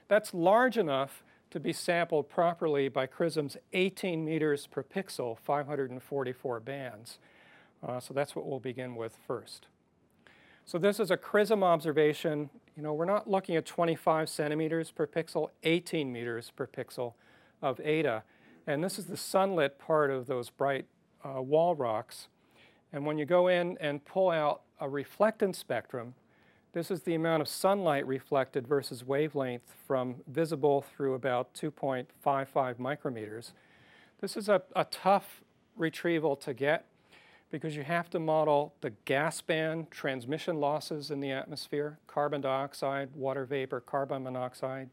That's 0.08 0.34
large 0.34 0.78
enough 0.78 1.24
to 1.52 1.60
be 1.60 1.72
sampled 1.72 2.30
properly 2.30 2.90
by 2.90 3.08
CRISM's 3.08 3.58
18 3.74 4.26
meters 4.26 4.68
per 4.68 4.84
pixel, 4.84 5.38
544 5.38 6.60
bands. 6.60 7.20
Uh, 7.86 8.00
so 8.00 8.14
that's 8.14 8.36
what 8.36 8.46
we'll 8.46 8.60
begin 8.60 8.96
with 8.96 9.18
first. 9.26 9.68
So 10.66 10.78
this 10.78 11.00
is 11.00 11.12
a 11.12 11.18
CRISM 11.18 11.62
observation. 11.62 12.50
You 12.78 12.84
know, 12.84 12.94
we're 12.94 13.06
not 13.06 13.30
looking 13.30 13.56
at 13.58 13.66
25 13.66 14.30
centimeters 14.30 14.92
per 14.92 15.06
pixel, 15.06 15.50
18 15.64 16.12
meters 16.12 16.52
per 16.56 16.66
pixel 16.66 17.14
of 17.62 17.82
Ada. 17.82 18.24
And 18.66 18.82
this 18.82 18.98
is 18.98 19.06
the 19.06 19.18
sunlit 19.18 19.78
part 19.78 20.10
of 20.10 20.26
those 20.26 20.50
bright 20.50 20.86
uh, 21.24 21.42
wall 21.42 21.76
rocks. 21.76 22.28
And 22.94 23.06
when 23.06 23.18
you 23.18 23.26
go 23.26 23.48
in 23.48 23.78
and 23.82 24.04
pull 24.06 24.30
out 24.30 24.62
a 24.80 24.88
reflectance 24.88 25.58
spectrum, 25.58 26.14
this 26.72 26.90
is 26.90 27.04
the 27.04 27.14
amount 27.14 27.42
of 27.42 27.48
sunlight 27.48 28.08
reflected 28.08 28.66
versus 28.66 29.06
wavelength 29.06 29.76
from 29.86 30.16
visible 30.28 30.82
through 30.82 31.14
about 31.14 31.54
2.55 31.54 32.08
micrometers. 32.78 33.52
This 34.22 34.38
is 34.38 34.48
a, 34.48 34.62
a 34.76 34.86
tough 34.86 35.42
retrieval 35.76 36.36
to 36.38 36.54
get 36.54 36.86
because 37.54 37.76
you 37.76 37.84
have 37.84 38.10
to 38.10 38.20
model 38.20 38.74
the 38.82 38.90
gas 39.06 39.40
band 39.40 39.92
transmission 39.92 40.60
losses 40.60 41.12
in 41.12 41.20
the 41.20 41.30
atmosphere, 41.30 42.00
carbon 42.08 42.42
dioxide, 42.42 43.12
water 43.14 43.46
vapor, 43.46 43.80
carbon 43.80 44.24
monoxide. 44.24 44.90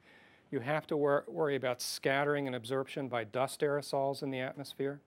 You 0.50 0.60
have 0.60 0.86
to 0.88 0.96
wor 0.98 1.24
worry 1.26 1.56
about 1.56 1.80
scattering 1.80 2.46
and 2.46 2.54
absorption 2.54 3.08
by 3.08 3.24
dust 3.24 3.62
aerosols 3.62 4.22
in 4.22 4.30
the 4.30 4.40
atmosphere. 4.40 5.00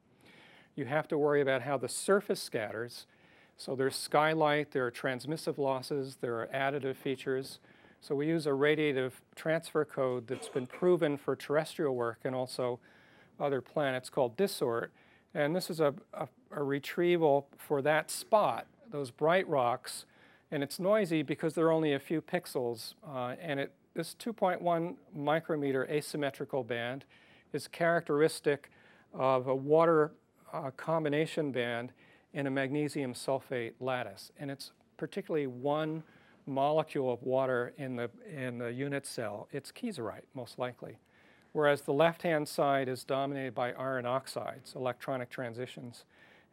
You 0.75 0.85
have 0.85 1.07
to 1.09 1.17
worry 1.19 1.41
about 1.41 1.61
how 1.61 1.77
the 1.77 1.87
surface 1.87 2.41
scatters. 2.41 3.05
So 3.55 3.75
there's 3.75 3.95
skylight, 3.95 4.71
there 4.71 4.87
are 4.87 4.91
transmissive 4.91 5.59
losses, 5.59 6.17
there 6.21 6.39
are 6.39 6.47
additive 6.47 6.95
features. 6.95 7.59
So 8.01 8.15
we 8.15 8.25
use 8.25 8.47
a 8.47 8.49
radiative 8.49 9.11
transfer 9.35 9.85
code 9.85 10.25
that's 10.25 10.49
been 10.49 10.65
proven 10.65 11.17
for 11.17 11.35
terrestrial 11.35 11.95
work 11.95 12.17
and 12.23 12.33
also 12.33 12.79
other 13.39 13.61
planets 13.61 14.09
called 14.09 14.37
DISORT. 14.37 14.91
And 15.35 15.55
this 15.55 15.69
is 15.69 15.79
a, 15.79 15.93
a, 16.13 16.27
a 16.51 16.63
retrieval 16.63 17.47
for 17.57 17.81
that 17.81 18.11
spot, 18.11 18.67
those 18.91 19.11
bright 19.11 19.47
rocks. 19.47 20.05
And 20.51 20.61
it's 20.61 20.79
noisy 20.79 21.23
because 21.23 21.53
there 21.53 21.65
are 21.65 21.71
only 21.71 21.93
a 21.93 21.99
few 21.99 22.21
pixels. 22.21 22.93
Uh, 23.07 23.35
and 23.41 23.59
it, 23.59 23.73
this 23.95 24.15
2.1 24.19 24.95
micrometer 25.15 25.85
asymmetrical 25.89 26.63
band 26.63 27.05
is 27.51 27.67
characteristic 27.67 28.71
of 29.13 29.47
a 29.47 29.55
water 29.55 30.11
uh, 30.51 30.69
combination 30.71 31.51
band 31.51 31.91
in 32.33 32.47
a 32.47 32.51
magnesium 32.51 33.13
sulfate 33.13 33.73
lattice. 33.79 34.31
And 34.39 34.51
it's 34.51 34.71
particularly 34.97 35.47
one 35.47 36.03
molecule 36.45 37.11
of 37.11 37.23
water 37.23 37.73
in 37.77 37.95
the, 37.95 38.09
in 38.31 38.57
the 38.57 38.71
unit 38.71 39.05
cell. 39.05 39.47
It's 39.51 39.71
kieserite, 39.71 40.23
most 40.33 40.59
likely. 40.59 40.97
Whereas 41.53 41.81
the 41.81 41.93
left-hand 41.93 42.47
side 42.47 42.89
is 42.89 43.03
dominated 43.03 43.53
by 43.55 43.71
iron 43.73 44.05
oxides, 44.05 44.73
electronic 44.75 45.29
transitions. 45.29 46.03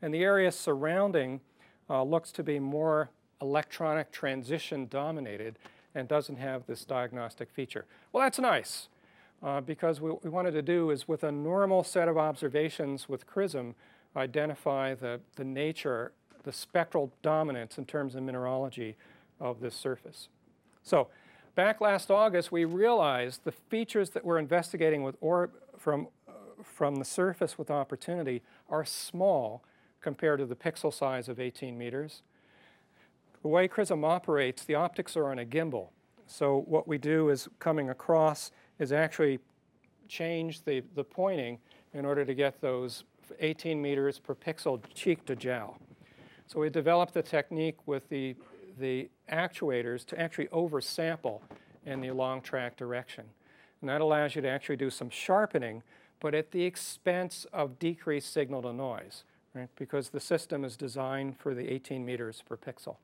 And 0.03 0.15
the 0.15 0.23
area 0.23 0.53
surrounding 0.53 1.41
uh, 1.89 2.03
looks 2.03 2.31
to 2.33 2.43
be 2.43 2.59
more 2.59 3.11
electronic 3.41 4.13
transition 4.13 4.87
dominated 4.87 5.59
and 5.95 6.07
doesn't 6.07 6.37
have 6.37 6.67
this 6.67 6.85
diagnostic 6.85 7.51
feature. 7.51 7.87
Well, 8.13 8.23
that's 8.23 8.39
nice 8.39 8.89
uh, 9.43 9.61
because 9.63 10.01
what 10.01 10.23
we 10.23 10.31
wanted 10.31 10.53
to 10.53 10.63
do 10.63 10.91
is 10.91 11.09
with 11.09 11.25
a 11.25 11.33
normal 11.33 11.83
set 11.83 12.09
of 12.09 12.19
observations 12.19 13.09
with 13.09 13.27
CRISM, 13.27 13.75
identify 14.17 14.95
the, 14.95 15.21
the 15.37 15.45
nature, 15.45 16.13
the 16.43 16.53
spectral 16.53 17.13
dominance 17.23 17.79
in 17.79 17.87
terms 17.87 18.15
of 18.15 18.23
mineralogy 18.23 18.97
of 19.41 19.61
this 19.61 19.75
surface. 19.75 20.29
So 20.83 21.09
back 21.55 21.81
last 21.81 22.11
August, 22.11 22.53
we 22.53 22.65
realized 22.65 23.45
the 23.45 23.53
features 23.53 24.11
that 24.11 24.25
we're 24.25 24.39
investigating 24.39 25.03
with 25.03 25.17
or 25.21 25.51
from, 25.79 26.09
uh, 26.29 26.33
from 26.63 26.97
the 26.97 27.05
surface 27.05 27.59
with 27.59 27.71
opportunity 27.71 28.43
are 28.69 28.85
small 28.85 29.63
compared 30.01 30.41
to 30.41 30.47
the 30.47 30.57
pixel 30.57 30.93
size 30.93 31.29
of 31.29 31.39
18 31.39 31.77
meters. 31.77 32.23
The 33.43 33.49
way 33.49 33.69
CRISM 33.69 34.05
operates, 34.05 34.65
the 34.65 34.75
optics 34.75 35.17
are 35.17 35.31
on 35.31 35.39
a 35.39 35.45
gimbal. 35.45 35.89
So 36.27 36.65
what 36.67 36.87
we 36.87 36.99
do 36.99 37.31
is 37.31 37.49
coming 37.59 37.91
across 37.91 38.53
is 38.79 38.93
actually 38.93 39.41
change 40.09 40.65
the, 40.65 40.83
the 40.95 41.05
pointing 41.05 41.59
in 41.95 42.05
order 42.05 42.25
to 42.25 42.35
get 42.35 42.61
those 42.61 43.05
18 43.41 43.81
meters 43.81 44.19
per 44.19 44.35
pixel 44.35 44.81
cheek 44.95 45.25
to 45.27 45.37
jowl. 45.37 45.79
So 46.47 46.61
we 46.61 46.69
developed 46.69 47.15
the 47.15 47.23
technique 47.23 47.77
with 47.87 48.09
the, 48.09 48.35
the 48.81 49.09
actuators 49.31 50.05
to 50.07 50.21
actually 50.21 50.47
oversample 50.49 51.41
in 51.87 52.01
the 52.01 52.11
long 52.11 52.41
track 52.41 52.77
direction. 52.77 53.25
And 53.81 53.89
that 53.89 54.01
allows 54.01 54.35
you 54.35 54.43
to 54.43 54.49
actually 54.49 54.77
do 54.77 54.91
some 54.91 55.11
sharpening, 55.11 55.83
but 56.21 56.35
at 56.35 56.51
the 56.51 56.65
expense 56.65 57.47
of 57.53 57.79
decreased 57.79 58.33
signal 58.33 58.63
to 58.63 58.73
noise, 58.73 59.25
right? 59.55 59.69
Because 59.77 60.11
the 60.11 60.21
system 60.21 60.65
is 60.65 60.77
designed 60.77 61.39
for 61.39 61.55
the 61.55 61.69
18 61.73 62.05
meters 62.05 62.43
per 62.47 62.57
pixel. 62.57 62.97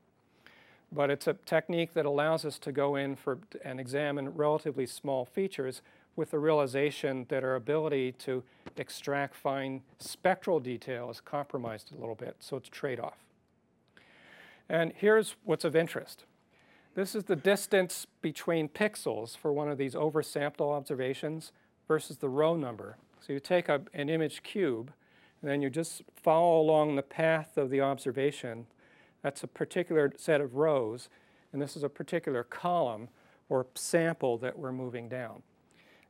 But 0.91 1.09
it's 1.09 1.27
a 1.27 1.33
technique 1.33 1.93
that 1.95 2.05
allows 2.05 2.45
us 2.45 2.57
to 2.59 2.71
go 2.71 2.95
in 2.95 3.15
for 3.15 3.39
and 3.63 3.79
examine 3.79 4.29
relatively 4.29 4.85
small 4.85 5.25
features 5.25 5.81
with 6.15 6.31
the 6.31 6.39
realization 6.39 7.25
that 7.29 7.43
our 7.43 7.55
ability 7.55 8.13
to 8.13 8.43
extract 8.77 9.35
fine 9.35 9.81
spectral 9.99 10.59
detail 10.59 11.09
is 11.09 11.19
compromised 11.19 11.91
a 11.93 11.99
little 11.99 12.15
bit, 12.15 12.37
so 12.39 12.57
it's 12.57 12.69
trade-off. 12.69 13.26
And 14.69 14.93
here's 14.95 15.35
what's 15.43 15.63
of 15.63 15.75
interest. 15.75 16.25
This 16.95 17.13
is 17.13 17.25
the 17.25 17.35
distance 17.35 18.07
between 18.21 18.69
pixels 18.69 19.37
for 19.37 19.53
one 19.53 19.69
of 19.69 19.77
these 19.77 19.93
oversample 19.93 20.75
observations 20.75 21.51
versus 21.87 22.17
the 22.17 22.29
row 22.29 22.55
number. 22.55 22.97
So 23.19 23.33
you 23.33 23.39
take 23.39 23.69
a, 23.69 23.81
an 23.93 24.09
image 24.09 24.43
cube, 24.43 24.91
and 25.41 25.49
then 25.49 25.61
you 25.61 25.69
just 25.69 26.01
follow 26.15 26.59
along 26.59 26.95
the 26.95 27.03
path 27.03 27.57
of 27.57 27.69
the 27.69 27.81
observation. 27.81 28.65
That's 29.21 29.43
a 29.43 29.47
particular 29.47 30.11
set 30.17 30.41
of 30.41 30.55
rows, 30.55 31.09
and 31.53 31.61
this 31.61 31.77
is 31.77 31.83
a 31.83 31.89
particular 31.89 32.43
column 32.43 33.09
or 33.49 33.67
sample 33.75 34.37
that 34.39 34.57
we're 34.57 34.71
moving 34.71 35.07
down. 35.07 35.43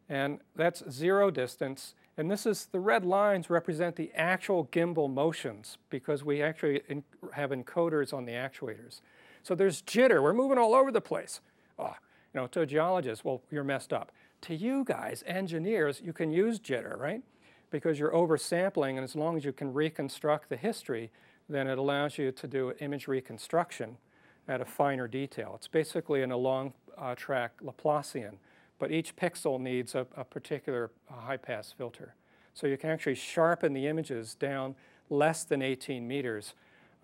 And 0.10 0.40
that's 0.56 0.90
zero 0.90 1.30
distance. 1.30 1.94
And 2.18 2.32
this 2.32 2.48
is, 2.48 2.68
the 2.72 2.80
red 2.80 3.06
lines 3.06 3.50
represent 3.50 3.96
the 3.96 4.12
actual 4.16 4.66
gimbal 4.72 5.12
motions 5.14 5.78
because 5.92 6.24
we 6.24 6.42
actually 6.42 6.82
in, 6.90 7.04
have 7.34 7.52
encoders 7.52 8.12
on 8.12 8.26
the 8.26 8.32
actuators. 8.32 9.02
So 9.44 9.54
there's 9.54 9.84
jitter, 9.84 10.22
we're 10.22 10.34
moving 10.34 10.58
all 10.58 10.74
over 10.74 10.92
the 10.92 11.02
place. 11.02 11.42
Oh, 11.78 11.96
you 12.34 12.42
know, 12.42 12.48
to 12.48 12.62
a 12.62 12.66
geologist, 12.66 13.24
well, 13.24 13.44
you're 13.52 13.64
messed 13.64 13.94
up. 13.94 14.12
To 14.42 14.56
you 14.56 14.84
guys, 14.84 15.24
engineers, 15.28 16.02
you 16.04 16.12
can 16.12 16.32
use 16.32 16.60
jitter, 16.60 16.98
right? 16.98 17.22
Because 17.70 18.00
you're 18.00 18.12
oversampling, 18.12 18.92
and 18.92 19.00
as 19.00 19.16
long 19.16 19.38
as 19.38 19.46
you 19.46 19.54
can 19.54 19.74
reconstruct 19.74 20.50
the 20.50 20.58
history, 20.58 21.12
then 21.48 21.68
it 21.68 21.78
allows 21.78 22.18
you 22.18 22.32
to 22.32 22.48
do 22.48 22.74
image 22.80 23.08
reconstruction 23.08 23.98
at 24.48 24.60
a 24.60 24.66
finer 24.66 25.08
detail. 25.08 25.54
It's 25.56 25.68
basically 25.68 26.24
an 26.24 26.32
along 26.32 26.74
uh, 26.98 27.16
track 27.16 27.54
Laplacian 27.64 28.38
but 28.80 28.92
each 28.92 29.16
pixel 29.16 29.60
needs 29.60 29.96
a, 29.96 30.06
a 30.16 30.24
particular 30.24 30.92
uh, 31.10 31.22
high-pass 31.22 31.74
filter. 31.78 32.16
So 32.54 32.68
you 32.68 32.78
can 32.78 32.90
actually 32.90 33.16
sharpen 33.16 33.74
the 33.74 33.88
images 33.88 34.36
down 34.36 34.76
less 35.10 35.44
than 35.44 35.62
18 35.62 36.08
meters 36.08 36.54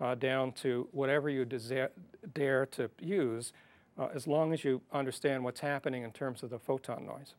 uh, 0.00 0.14
down 0.14 0.52
to 0.52 0.88
whatever 0.92 1.30
you 1.30 1.44
dare 2.34 2.66
to 2.66 2.90
use 3.00 3.52
uh, 3.98 4.08
as 4.14 4.26
long 4.26 4.52
as 4.52 4.64
you 4.64 4.80
understand 4.92 5.44
what's 5.44 5.60
happening 5.60 6.02
in 6.02 6.10
terms 6.10 6.42
of 6.42 6.50
the 6.50 6.58
photon 6.58 7.06
noise. 7.06 7.34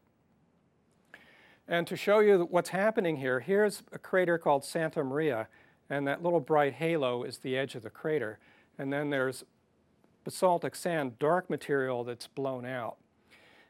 And 1.67 1.88
to 1.88 1.95
show 1.95 2.19
you 2.19 2.48
what's 2.50 2.69
happening 2.69 3.17
here, 3.17 3.39
here's 3.39 3.84
a 3.91 3.98
crater 3.98 4.38
called 4.38 4.63
Santa 4.63 5.04
Maria, 5.04 5.48
and 5.89 6.08
that 6.08 6.24
little 6.24 6.39
bright 6.39 6.74
halo 6.74 7.24
is 7.24 7.39
the 7.39 7.58
edge 7.58 7.76
of 7.76 7.84
the 7.84 7.89
crater. 7.89 8.39
And 8.78 8.93
then 8.93 9.10
there's 9.10 9.43
basaltic 10.24 10.76
sand, 10.76 11.17
dark 11.19 11.50
material 11.50 12.04
that's 12.04 12.28
blown 12.28 12.65
out. 12.65 12.98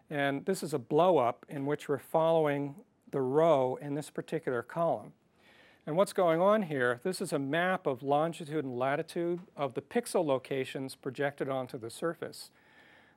And 0.09 0.45
this 0.45 0.61
is 0.61 0.73
a 0.73 0.79
blow 0.79 1.17
up 1.17 1.45
in 1.49 1.65
which 1.65 1.89
we're 1.89 1.99
following 1.99 2.75
the 3.11 3.21
row 3.21 3.77
in 3.81 3.95
this 3.95 4.09
particular 4.09 4.61
column. 4.61 5.13
And 5.87 5.95
what's 5.95 6.13
going 6.13 6.41
on 6.41 6.63
here, 6.63 6.99
this 7.03 7.21
is 7.21 7.31
a 7.31 7.39
map 7.39 7.85
of 7.85 8.01
longitude 8.01 8.65
and 8.65 8.77
latitude 8.77 9.41
of 9.55 9.75
the 9.75 9.81
pixel 9.81 10.25
locations 10.25 10.95
projected 10.95 11.47
onto 11.47 11.77
the 11.77 11.91
surface. 11.91 12.49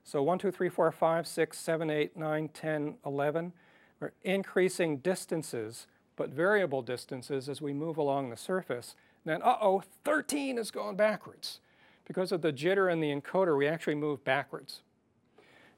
So 0.05 0.23
1, 0.23 0.39
2, 0.39 0.51
3, 0.51 0.69
4, 0.69 0.93
5, 0.93 1.27
6, 1.27 1.59
7, 1.59 1.91
8, 1.91 2.17
9, 2.17 2.49
10, 2.49 2.95
11 3.05 3.53
are 4.01 4.13
increasing 4.23 4.99
distances, 4.99 5.87
but 6.17 6.31
variable 6.31 6.83
distances 6.83 7.49
as 7.49 7.61
we 7.61 7.73
move 7.73 7.97
along 7.97 8.31
the 8.31 8.37
surface. 8.37 8.95
Then, 9.25 9.43
uh-oh, 9.43 9.83
13 10.05 10.59
is 10.59 10.71
going 10.71 10.97
backwards. 10.97 11.61
Because 12.07 12.33
of 12.33 12.43
the 12.43 12.53
jitter 12.53 12.91
in 12.91 13.01
the 13.01 13.15
encoder, 13.15 13.57
we 13.57 13.67
actually 13.67 13.95
move 13.95 14.25
backwards. 14.25 14.83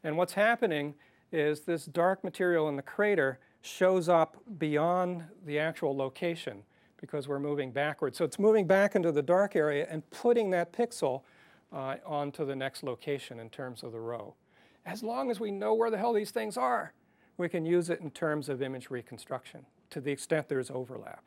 And 0.04 0.16
what's 0.16 0.32
happening 0.32 0.94
is 1.32 1.60
this 1.60 1.84
dark 1.84 2.24
material 2.24 2.68
in 2.68 2.76
the 2.76 2.82
crater 2.82 3.38
shows 3.62 4.08
up 4.08 4.36
beyond 4.58 5.24
the 5.44 5.58
actual 5.58 5.96
location 5.96 6.62
because 7.00 7.28
we're 7.28 7.38
moving 7.38 7.70
backwards. 7.70 8.18
So 8.18 8.24
it's 8.24 8.38
moving 8.38 8.66
back 8.66 8.94
into 8.94 9.12
the 9.12 9.22
dark 9.22 9.56
area 9.56 9.86
and 9.90 10.08
putting 10.10 10.50
that 10.50 10.72
pixel 10.72 11.22
uh, 11.72 11.96
onto 12.04 12.44
the 12.44 12.56
next 12.56 12.82
location 12.82 13.38
in 13.38 13.48
terms 13.50 13.82
of 13.82 13.92
the 13.92 14.00
row. 14.00 14.34
As 14.86 15.02
long 15.02 15.30
as 15.30 15.40
we 15.40 15.50
know 15.50 15.74
where 15.74 15.90
the 15.90 15.98
hell 15.98 16.12
these 16.12 16.30
things 16.30 16.56
are, 16.56 16.92
we 17.36 17.48
can 17.48 17.64
use 17.64 17.90
it 17.90 18.00
in 18.00 18.10
terms 18.10 18.48
of 18.48 18.60
image 18.60 18.90
reconstruction 18.90 19.64
to 19.90 20.00
the 20.00 20.10
extent 20.10 20.48
there's 20.48 20.70
overlap. 20.70 21.22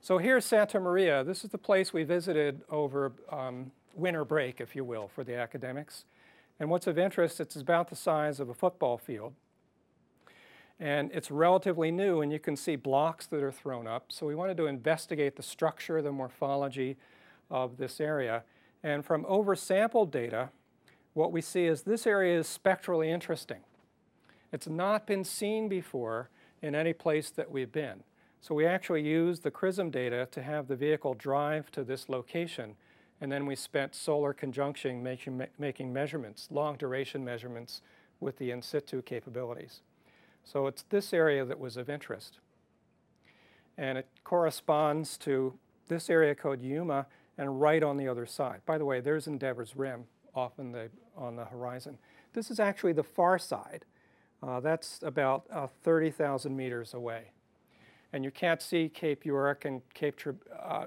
So 0.00 0.18
here's 0.18 0.44
Santa 0.44 0.78
Maria. 0.78 1.24
This 1.24 1.44
is 1.44 1.50
the 1.50 1.58
place 1.58 1.92
we 1.92 2.04
visited 2.04 2.60
over 2.70 3.12
um, 3.30 3.70
winter 3.96 4.24
break, 4.24 4.60
if 4.60 4.74
you 4.74 4.84
will, 4.84 5.08
for 5.08 5.24
the 5.24 5.36
academics. 5.36 6.04
And 6.60 6.70
what's 6.70 6.86
of 6.86 6.98
interest, 6.98 7.40
it's 7.40 7.56
about 7.56 7.88
the 7.90 7.96
size 7.96 8.40
of 8.40 8.48
a 8.48 8.54
football 8.54 8.98
field. 8.98 9.34
And 10.80 11.10
it's 11.12 11.30
relatively 11.30 11.90
new, 11.90 12.20
and 12.20 12.32
you 12.32 12.38
can 12.38 12.56
see 12.56 12.76
blocks 12.76 13.26
that 13.26 13.42
are 13.42 13.52
thrown 13.52 13.86
up. 13.86 14.06
So 14.08 14.26
we 14.26 14.34
wanted 14.34 14.56
to 14.56 14.66
investigate 14.66 15.36
the 15.36 15.42
structure, 15.42 16.02
the 16.02 16.12
morphology 16.12 16.96
of 17.50 17.76
this 17.76 18.00
area. 18.00 18.42
And 18.82 19.04
from 19.04 19.24
oversampled 19.24 20.10
data, 20.10 20.50
what 21.14 21.32
we 21.32 21.40
see 21.40 21.66
is 21.66 21.82
this 21.82 22.06
area 22.06 22.38
is 22.38 22.48
spectrally 22.48 23.10
interesting. 23.10 23.60
It's 24.52 24.68
not 24.68 25.06
been 25.06 25.24
seen 25.24 25.68
before 25.68 26.28
in 26.60 26.74
any 26.74 26.92
place 26.92 27.30
that 27.30 27.50
we've 27.50 27.72
been. 27.72 28.02
So 28.40 28.54
we 28.54 28.66
actually 28.66 29.02
used 29.02 29.42
the 29.42 29.50
CRISM 29.50 29.90
data 29.90 30.28
to 30.32 30.42
have 30.42 30.68
the 30.68 30.76
vehicle 30.76 31.14
drive 31.14 31.70
to 31.70 31.82
this 31.82 32.08
location, 32.08 32.74
and 33.20 33.30
then 33.30 33.46
we 33.46 33.56
spent 33.56 33.94
solar 33.94 34.32
conjunction 34.32 35.02
making, 35.02 35.46
making 35.58 35.92
measurements, 35.92 36.48
long 36.50 36.76
duration 36.76 37.24
measurements 37.24 37.80
with 38.20 38.38
the 38.38 38.50
in 38.50 38.62
situ 38.62 39.02
capabilities. 39.02 39.80
So 40.44 40.66
it's 40.66 40.82
this 40.82 41.12
area 41.12 41.44
that 41.44 41.58
was 41.58 41.76
of 41.76 41.88
interest. 41.88 42.38
And 43.78 43.98
it 43.98 44.08
corresponds 44.24 45.16
to 45.18 45.54
this 45.88 46.10
area 46.10 46.34
code 46.34 46.62
Yuma 46.62 47.06
and 47.38 47.60
right 47.60 47.82
on 47.82 47.96
the 47.96 48.08
other 48.08 48.26
side. 48.26 48.60
By 48.66 48.78
the 48.78 48.84
way, 48.84 49.00
there's 49.00 49.26
Endeavour's 49.26 49.74
rim 49.74 50.04
off 50.34 50.58
in 50.58 50.72
the, 50.72 50.90
on 51.16 51.36
the 51.36 51.44
horizon. 51.44 51.98
This 52.32 52.50
is 52.50 52.60
actually 52.60 52.92
the 52.92 53.02
far 53.02 53.38
side. 53.38 53.84
Uh, 54.42 54.60
that's 54.60 55.00
about 55.02 55.46
uh, 55.50 55.68
30,000 55.82 56.54
meters 56.54 56.94
away. 56.94 57.30
And 58.12 58.24
you 58.24 58.30
can't 58.30 58.62
see 58.62 58.88
Cape 58.88 59.24
York 59.24 59.64
and 59.64 59.82
Cape 59.94 60.20
uh, 60.62 60.86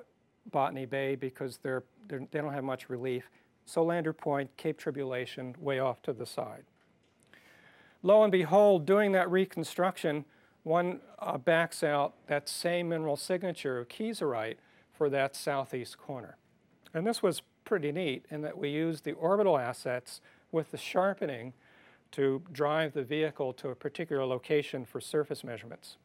Botany 0.51 0.85
Bay 0.85 1.15
because 1.15 1.59
they're, 1.63 1.83
they're, 2.07 2.19
they 2.19 2.39
do 2.39 2.43
not 2.43 2.53
have 2.53 2.63
much 2.63 2.89
relief. 2.89 3.29
Solander 3.65 4.13
Point, 4.13 4.55
Cape 4.57 4.77
Tribulation, 4.77 5.55
way 5.59 5.79
off 5.79 6.01
to 6.03 6.13
the 6.13 6.25
side. 6.25 6.63
Lo 8.03 8.23
and 8.23 8.31
behold, 8.31 8.85
doing 8.85 9.11
that 9.11 9.29
reconstruction, 9.29 10.23
one 10.63 11.01
uh, 11.19 11.37
backs 11.37 11.83
out 11.83 12.13
that 12.27 12.47
same 12.47 12.89
mineral 12.89 13.17
signature 13.17 13.79
of 13.79 13.87
kieserite 13.87 14.57
for 14.93 15.09
that 15.09 15.35
southeast 15.35 15.97
corner. 15.97 16.37
And 16.93 17.05
this 17.05 17.21
was 17.21 17.41
pretty 17.65 17.91
neat 17.91 18.25
in 18.29 18.41
that 18.41 18.57
we 18.57 18.69
used 18.69 19.03
the 19.03 19.11
orbital 19.13 19.57
assets 19.57 20.21
with 20.51 20.71
the 20.71 20.77
sharpening 20.77 21.53
to 22.11 22.41
drive 22.51 22.93
the 22.93 23.03
vehicle 23.03 23.51
to 23.53 23.69
a 23.69 23.75
particular 23.75 24.25
location 24.25 24.85
for 24.85 25.01
surface 25.01 25.43
measurements. 25.43 25.97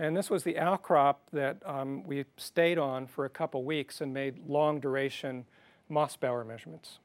And 0.00 0.16
this 0.16 0.30
was 0.30 0.42
the 0.42 0.58
outcrop 0.58 1.30
that 1.32 1.58
um, 1.64 2.02
we 2.04 2.24
stayed 2.36 2.78
on 2.78 3.06
for 3.06 3.24
a 3.24 3.30
couple 3.30 3.62
weeks 3.62 4.00
and 4.00 4.12
made 4.12 4.48
long 4.48 4.80
duration 4.80 5.44
Mossbauer 5.88 6.44
measurements. 6.44 6.98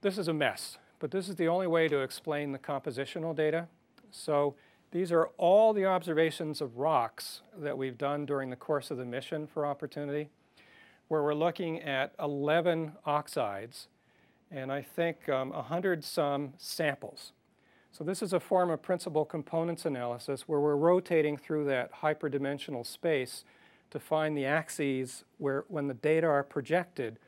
This 0.00 0.18
is 0.18 0.26
a 0.26 0.32
mess 0.32 0.78
but 0.98 1.10
this 1.10 1.28
is 1.28 1.36
the 1.36 1.48
only 1.48 1.66
way 1.66 1.88
to 1.88 2.00
explain 2.00 2.52
the 2.52 2.58
compositional 2.58 3.34
data. 3.34 3.68
So 4.10 4.54
these 4.92 5.12
are 5.12 5.26
all 5.36 5.72
the 5.72 5.84
observations 5.84 6.60
of 6.60 6.78
rocks 6.78 7.42
that 7.58 7.76
we've 7.76 7.98
done 7.98 8.24
during 8.24 8.50
the 8.50 8.56
course 8.56 8.90
of 8.90 8.96
the 8.96 9.04
mission 9.04 9.46
for 9.46 9.66
Opportunity, 9.66 10.30
where 11.08 11.22
we're 11.22 11.34
looking 11.34 11.82
at 11.82 12.12
11 12.18 12.92
oxides 13.04 13.88
and 14.50 14.70
I 14.70 14.80
think 14.80 15.28
um, 15.28 15.50
100 15.50 16.04
some 16.04 16.54
samples. 16.56 17.32
So 17.96 18.04
this 18.04 18.20
is 18.20 18.34
a 18.34 18.40
form 18.40 18.68
of 18.68 18.82
principal 18.82 19.24
components 19.24 19.86
analysis 19.86 20.42
where 20.46 20.60
we're 20.60 20.76
rotating 20.76 21.38
through 21.38 21.64
that 21.64 22.02
hyperdimensional 22.02 22.84
space 22.84 23.42
to 23.88 23.98
find 23.98 24.36
the 24.36 24.44
axes 24.44 25.24
where, 25.38 25.64
when 25.68 25.86
the 25.86 25.94
data 25.94 26.26
are 26.26 26.42
projected, 26.42 27.18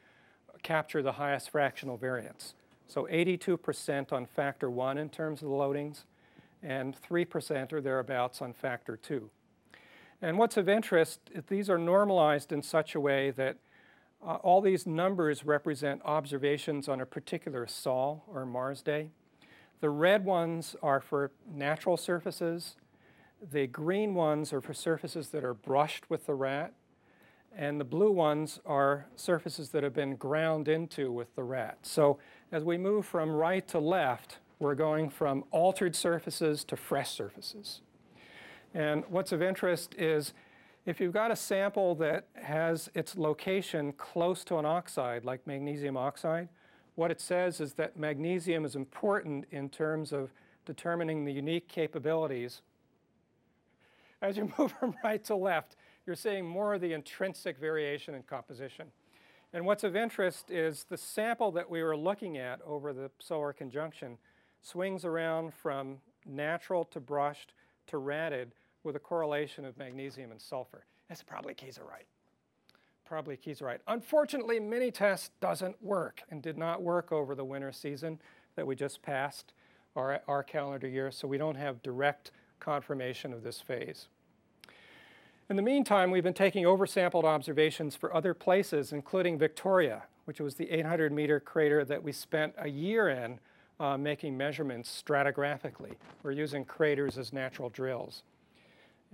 capture 0.62 1.02
the 1.02 1.12
highest 1.12 1.48
fractional 1.48 1.96
variance. 1.96 2.52
So 2.86 3.08
82% 3.10 4.12
on 4.12 4.26
factor 4.26 4.68
one 4.68 4.98
in 4.98 5.08
terms 5.08 5.40
of 5.40 5.48
the 5.48 5.54
loadings, 5.54 6.02
and 6.62 6.94
3% 7.00 7.72
or 7.72 7.80
thereabouts 7.80 8.42
on 8.42 8.52
factor 8.52 8.98
two. 8.98 9.30
And 10.20 10.36
what's 10.36 10.58
of 10.58 10.68
interest, 10.68 11.20
these 11.48 11.70
are 11.70 11.78
normalized 11.78 12.52
in 12.52 12.60
such 12.60 12.94
a 12.94 13.00
way 13.00 13.30
that 13.30 13.56
uh, 14.22 14.34
all 14.42 14.60
these 14.60 14.86
numbers 14.86 15.46
represent 15.46 16.02
observations 16.04 16.90
on 16.90 17.00
a 17.00 17.06
particular 17.06 17.66
sol 17.66 18.22
or 18.30 18.44
Mars 18.44 18.82
day. 18.82 19.12
The 19.80 19.90
red 19.90 20.24
ones 20.24 20.74
are 20.82 21.00
for 21.00 21.30
natural 21.46 21.96
surfaces. 21.96 22.76
The 23.52 23.66
green 23.66 24.14
ones 24.14 24.52
are 24.52 24.60
for 24.60 24.74
surfaces 24.74 25.28
that 25.28 25.44
are 25.44 25.54
brushed 25.54 26.10
with 26.10 26.26
the 26.26 26.34
rat. 26.34 26.72
And 27.56 27.80
the 27.80 27.84
blue 27.84 28.10
ones 28.10 28.60
are 28.66 29.06
surfaces 29.16 29.70
that 29.70 29.82
have 29.82 29.94
been 29.94 30.16
ground 30.16 30.68
into 30.68 31.10
with 31.10 31.34
the 31.34 31.44
rat. 31.44 31.78
So 31.82 32.18
as 32.52 32.64
we 32.64 32.76
move 32.76 33.06
from 33.06 33.30
right 33.30 33.66
to 33.68 33.78
left, 33.78 34.38
we're 34.58 34.74
going 34.74 35.08
from 35.08 35.44
altered 35.50 35.94
surfaces 35.94 36.64
to 36.64 36.76
fresh 36.76 37.10
surfaces. 37.10 37.80
And 38.74 39.04
what's 39.08 39.32
of 39.32 39.42
interest 39.42 39.94
is 39.96 40.34
if 40.84 41.00
you've 41.00 41.12
got 41.12 41.30
a 41.30 41.36
sample 41.36 41.94
that 41.96 42.26
has 42.34 42.90
its 42.94 43.16
location 43.16 43.92
close 43.92 44.44
to 44.44 44.58
an 44.58 44.64
oxide, 44.64 45.24
like 45.24 45.46
magnesium 45.46 45.96
oxide, 45.96 46.48
what 46.98 47.12
it 47.12 47.20
says 47.20 47.60
is 47.60 47.74
that 47.74 47.96
magnesium 47.96 48.64
is 48.64 48.74
important 48.74 49.44
in 49.52 49.68
terms 49.68 50.12
of 50.12 50.32
determining 50.66 51.24
the 51.24 51.32
unique 51.32 51.68
capabilities. 51.68 52.60
As 54.20 54.36
you 54.36 54.52
move 54.58 54.72
from 54.72 54.96
right 55.04 55.22
to 55.26 55.36
left, 55.36 55.76
you're 56.04 56.16
seeing 56.16 56.44
more 56.44 56.74
of 56.74 56.80
the 56.80 56.92
intrinsic 56.92 57.56
variation 57.56 58.16
in 58.16 58.24
composition. 58.24 58.88
And 59.52 59.64
what's 59.64 59.84
of 59.84 59.94
interest 59.94 60.50
is 60.50 60.86
the 60.88 60.96
sample 60.96 61.52
that 61.52 61.70
we 61.70 61.84
were 61.84 61.96
looking 61.96 62.36
at 62.36 62.60
over 62.66 62.92
the 62.92 63.12
solar 63.20 63.52
conjunction 63.52 64.18
swings 64.60 65.04
around 65.04 65.54
from 65.54 65.98
natural 66.26 66.84
to 66.86 66.98
brushed 66.98 67.52
to 67.86 67.98
ratted 67.98 68.50
with 68.82 68.96
a 68.96 69.00
correlation 69.00 69.64
of 69.64 69.78
magnesium 69.78 70.32
and 70.32 70.40
sulfur. 70.40 70.84
That's 71.08 71.22
probably 71.22 71.54
kieserite. 71.54 72.08
Probably 73.08 73.38
kieserite. 73.38 73.78
Unfortunately, 73.86 74.60
Mini-TES 74.60 75.30
doesn't 75.40 75.82
work 75.82 76.20
and 76.30 76.42
did 76.42 76.58
not 76.58 76.82
work 76.82 77.10
over 77.10 77.34
the 77.34 77.44
winter 77.44 77.72
season 77.72 78.20
that 78.54 78.66
we 78.66 78.76
just 78.76 79.00
passed, 79.00 79.54
our, 79.96 80.20
our 80.28 80.42
calendar 80.42 80.86
year, 80.86 81.10
so 81.10 81.26
we 81.26 81.38
don't 81.38 81.54
have 81.54 81.82
direct 81.82 82.32
confirmation 82.60 83.32
of 83.32 83.42
this 83.42 83.62
phase. 83.62 84.08
In 85.48 85.56
the 85.56 85.62
meantime, 85.62 86.10
we've 86.10 86.22
been 86.22 86.34
taking 86.34 86.64
oversampled 86.64 87.24
observations 87.24 87.96
for 87.96 88.14
other 88.14 88.34
places, 88.34 88.92
including 88.92 89.38
Victoria, 89.38 90.02
which 90.26 90.38
was 90.38 90.56
the 90.56 90.70
800 90.70 91.10
meter 91.10 91.40
crater 91.40 91.86
that 91.86 92.02
we 92.02 92.12
spent 92.12 92.52
a 92.58 92.68
year 92.68 93.08
in 93.08 93.40
uh, 93.80 93.96
making 93.96 94.36
measurements 94.36 95.02
stratigraphically. 95.02 95.94
We're 96.22 96.32
using 96.32 96.66
craters 96.66 97.16
as 97.16 97.32
natural 97.32 97.70
drills. 97.70 98.22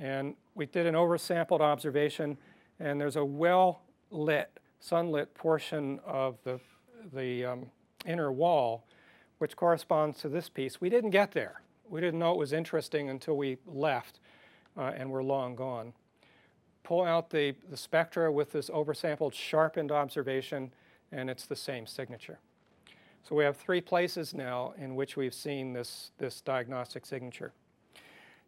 And 0.01 0.35
we 0.57 0.67
did 0.67 0.87
an 0.87 0.97
oversampled 0.97 1.61
observation, 1.61 2.37
and 2.81 3.01
there's 3.01 3.17
a 3.17 3.25
well-lit, 3.25 4.61
sunlit 4.81 5.35
portion 5.35 6.01
of 6.05 6.37
the, 6.45 6.61
the 7.13 7.45
um, 7.45 7.67
inner 8.07 8.33
wall, 8.33 8.85
which 9.39 9.57
corresponds 9.57 10.19
to 10.21 10.29
this 10.29 10.49
piece. 10.49 10.81
We 10.81 10.89
didn't 10.89 11.11
get 11.11 11.33
there. 11.33 11.61
We 11.89 12.01
didn't 12.01 12.19
know 12.19 12.33
it 12.33 12.39
was 12.39 12.53
interesting 12.53 13.11
until 13.11 13.37
we 13.37 13.59
left, 13.67 14.21
uh, 14.77 14.93
and 14.97 15.11
we're 15.11 15.23
long 15.23 15.55
gone 15.55 15.93
pull 16.85 17.03
out 17.03 17.31
the, 17.31 17.55
the 17.69 17.77
spectra 17.77 18.31
with 18.31 18.53
this 18.53 18.71
oversampled 18.71 19.33
sharpened 19.33 19.91
observation, 19.91 20.71
and 21.11 21.29
it's 21.29 21.47
the 21.47 21.57
same 21.57 21.87
signature. 21.87 22.39
So 23.29 23.35
we 23.35 23.43
have 23.43 23.57
three 23.57 23.81
places 23.81 24.35
now 24.35 24.75
in 24.79 24.95
which 24.95 25.17
we've 25.17 25.35
seen 25.35 25.73
this, 25.73 26.13
this 26.19 26.43
diagnostic 26.43 27.07
signature. 27.07 27.53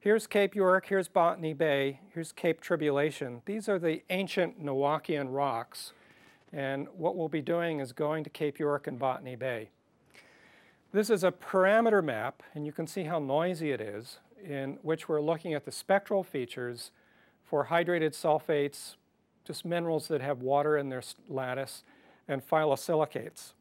Here's 0.06 0.28
Cape 0.28 0.54
York, 0.54 0.86
here's 0.86 1.08
Botany 1.08 1.52
Bay, 1.52 1.98
here's 2.14 2.30
Cape 2.30 2.60
Tribulation. 2.60 3.42
These 3.44 3.68
are 3.68 3.76
the 3.76 4.04
ancient 4.08 4.64
Noachian 4.64 5.34
rocks. 5.34 5.94
And 6.52 6.86
what 6.96 7.16
we'll 7.16 7.28
be 7.28 7.42
doing 7.42 7.80
is 7.80 7.90
going 7.90 8.22
to 8.22 8.30
Cape 8.30 8.60
York 8.60 8.86
and 8.86 9.00
Botany 9.00 9.34
Bay. 9.34 9.70
This 10.92 11.10
is 11.10 11.24
a 11.24 11.32
parameter 11.32 12.04
map, 12.04 12.44
and 12.54 12.64
you 12.64 12.70
can 12.70 12.86
see 12.86 13.02
how 13.02 13.18
noisy 13.18 13.72
it 13.72 13.80
is, 13.80 14.20
in 14.44 14.78
which 14.82 15.08
we're 15.08 15.20
looking 15.20 15.54
at 15.54 15.64
the 15.64 15.72
spectral 15.72 16.22
features 16.22 16.92
for 17.42 17.66
hydrated 17.66 18.12
sulfates, 18.12 18.94
just 19.44 19.64
minerals 19.64 20.06
that 20.06 20.20
have 20.20 20.40
water 20.40 20.76
in 20.76 20.88
their 20.88 21.02
lattice, 21.28 21.82
and 22.28 22.48
phyllosilicates. 22.48 23.54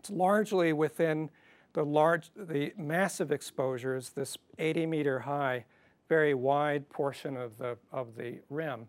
It's 0.00 0.10
largely 0.10 0.72
within 0.72 1.30
the 1.72 1.84
large, 1.84 2.30
the 2.36 2.72
massive 2.76 3.30
exposures, 3.30 4.10
this 4.10 4.36
80 4.58 4.86
meter 4.86 5.20
high, 5.20 5.64
very 6.08 6.34
wide 6.34 6.88
portion 6.88 7.36
of 7.36 7.58
the, 7.58 7.76
of 7.92 8.16
the 8.16 8.38
rim. 8.50 8.86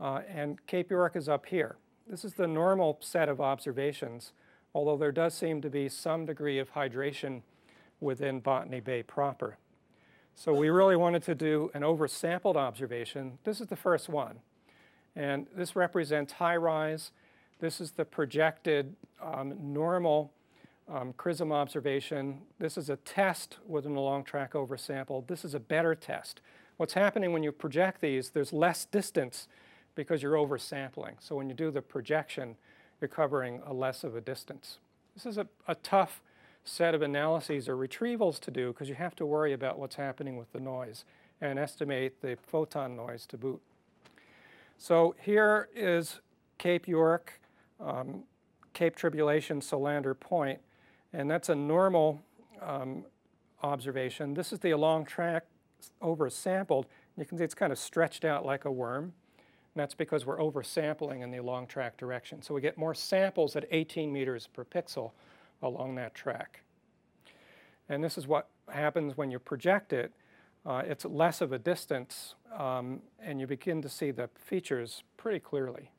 Uh, 0.00 0.20
and 0.28 0.64
Cape 0.66 0.90
York 0.90 1.16
is 1.16 1.28
up 1.28 1.46
here. 1.46 1.76
This 2.08 2.24
is 2.24 2.34
the 2.34 2.46
normal 2.46 2.98
set 3.00 3.28
of 3.28 3.40
observations, 3.40 4.32
although 4.74 4.96
there 4.96 5.12
does 5.12 5.34
seem 5.34 5.60
to 5.62 5.70
be 5.70 5.88
some 5.88 6.26
degree 6.26 6.58
of 6.58 6.72
hydration 6.74 7.42
within 8.00 8.40
Botany 8.40 8.80
Bay 8.80 9.02
proper. 9.02 9.56
So 10.34 10.52
we 10.52 10.68
really 10.68 10.96
wanted 10.96 11.22
to 11.24 11.34
do 11.34 11.70
an 11.74 11.82
oversampled 11.82 12.56
observation. 12.56 13.38
This 13.44 13.60
is 13.60 13.68
the 13.68 13.76
first 13.76 14.08
one. 14.08 14.40
And 15.16 15.46
this 15.54 15.76
represents 15.76 16.34
HiRISE. 16.34 17.10
This 17.60 17.80
is 17.80 17.92
the 17.92 18.04
projected 18.04 18.96
um, 19.22 19.54
normal 19.60 20.32
um, 20.92 21.12
CRISM 21.14 21.52
observation. 21.52 22.42
This 22.58 22.76
is 22.76 22.90
a 22.90 22.96
test 22.96 23.58
with 23.66 23.86
an 23.86 23.96
along 23.96 24.24
track 24.24 24.52
oversample. 24.52 25.26
This 25.26 25.44
is 25.44 25.54
a 25.54 25.60
better 25.60 25.94
test. 25.94 26.40
What's 26.76 26.94
happening 26.94 27.32
when 27.32 27.42
you 27.42 27.52
project 27.52 28.00
these, 28.00 28.30
there's 28.30 28.52
less 28.52 28.84
distance 28.84 29.48
because 29.94 30.22
you're 30.22 30.34
oversampling. 30.34 31.14
So 31.20 31.36
when 31.36 31.48
you 31.48 31.54
do 31.54 31.70
the 31.70 31.82
projection, 31.82 32.56
you're 33.00 33.08
covering 33.08 33.60
a 33.66 33.72
less 33.72 34.04
of 34.04 34.16
a 34.16 34.20
distance. 34.20 34.78
This 35.14 35.26
is 35.26 35.38
a, 35.38 35.46
a 35.68 35.76
tough 35.76 36.20
set 36.64 36.94
of 36.94 37.02
analyses 37.02 37.68
or 37.68 37.76
retrievals 37.76 38.40
to 38.40 38.50
do 38.50 38.72
because 38.72 38.88
you 38.88 38.94
have 38.94 39.14
to 39.16 39.26
worry 39.26 39.52
about 39.52 39.78
what's 39.78 39.96
happening 39.96 40.36
with 40.36 40.50
the 40.52 40.60
noise 40.60 41.04
and 41.40 41.58
estimate 41.58 42.20
the 42.22 42.36
photon 42.46 42.96
noise 42.96 43.26
to 43.26 43.36
boot. 43.36 43.60
So 44.78 45.14
here 45.20 45.68
is 45.74 46.20
Cape 46.58 46.88
York, 46.88 47.40
um, 47.80 48.24
Cape 48.72 48.96
Tribulation, 48.96 49.60
Solander 49.60 50.14
Point, 50.14 50.60
and 51.14 51.30
that's 51.30 51.48
a 51.48 51.54
normal 51.54 52.20
um, 52.60 53.04
observation. 53.62 54.34
This 54.34 54.52
is 54.52 54.58
the 54.58 54.72
along 54.72 55.06
track 55.06 55.44
oversampled. 56.02 56.84
You 57.16 57.24
can 57.24 57.38
see 57.38 57.44
it's 57.44 57.54
kind 57.54 57.72
of 57.72 57.78
stretched 57.78 58.24
out 58.24 58.44
like 58.44 58.64
a 58.64 58.70
worm. 58.70 59.04
And 59.04 59.80
that's 59.80 59.94
because 59.94 60.26
we're 60.26 60.38
oversampling 60.38 61.22
in 61.22 61.30
the 61.30 61.38
along 61.38 61.68
track 61.68 61.96
direction. 61.96 62.42
So 62.42 62.52
we 62.52 62.60
get 62.60 62.76
more 62.76 62.94
samples 62.94 63.56
at 63.56 63.64
18 63.70 64.12
meters 64.12 64.48
per 64.52 64.64
pixel 64.64 65.12
along 65.62 65.94
that 65.96 66.14
track. 66.14 66.62
And 67.88 68.02
this 68.02 68.18
is 68.18 68.26
what 68.26 68.48
happens 68.68 69.16
when 69.16 69.30
you 69.30 69.38
project 69.38 69.92
it. 69.92 70.12
Uh, 70.66 70.82
it's 70.86 71.04
less 71.04 71.40
of 71.40 71.52
a 71.52 71.58
distance, 71.58 72.36
um, 72.58 73.02
and 73.20 73.38
you 73.38 73.46
begin 73.46 73.82
to 73.82 73.88
see 73.88 74.10
the 74.10 74.30
features 74.34 75.02
pretty 75.18 75.38
clearly. 75.38 75.90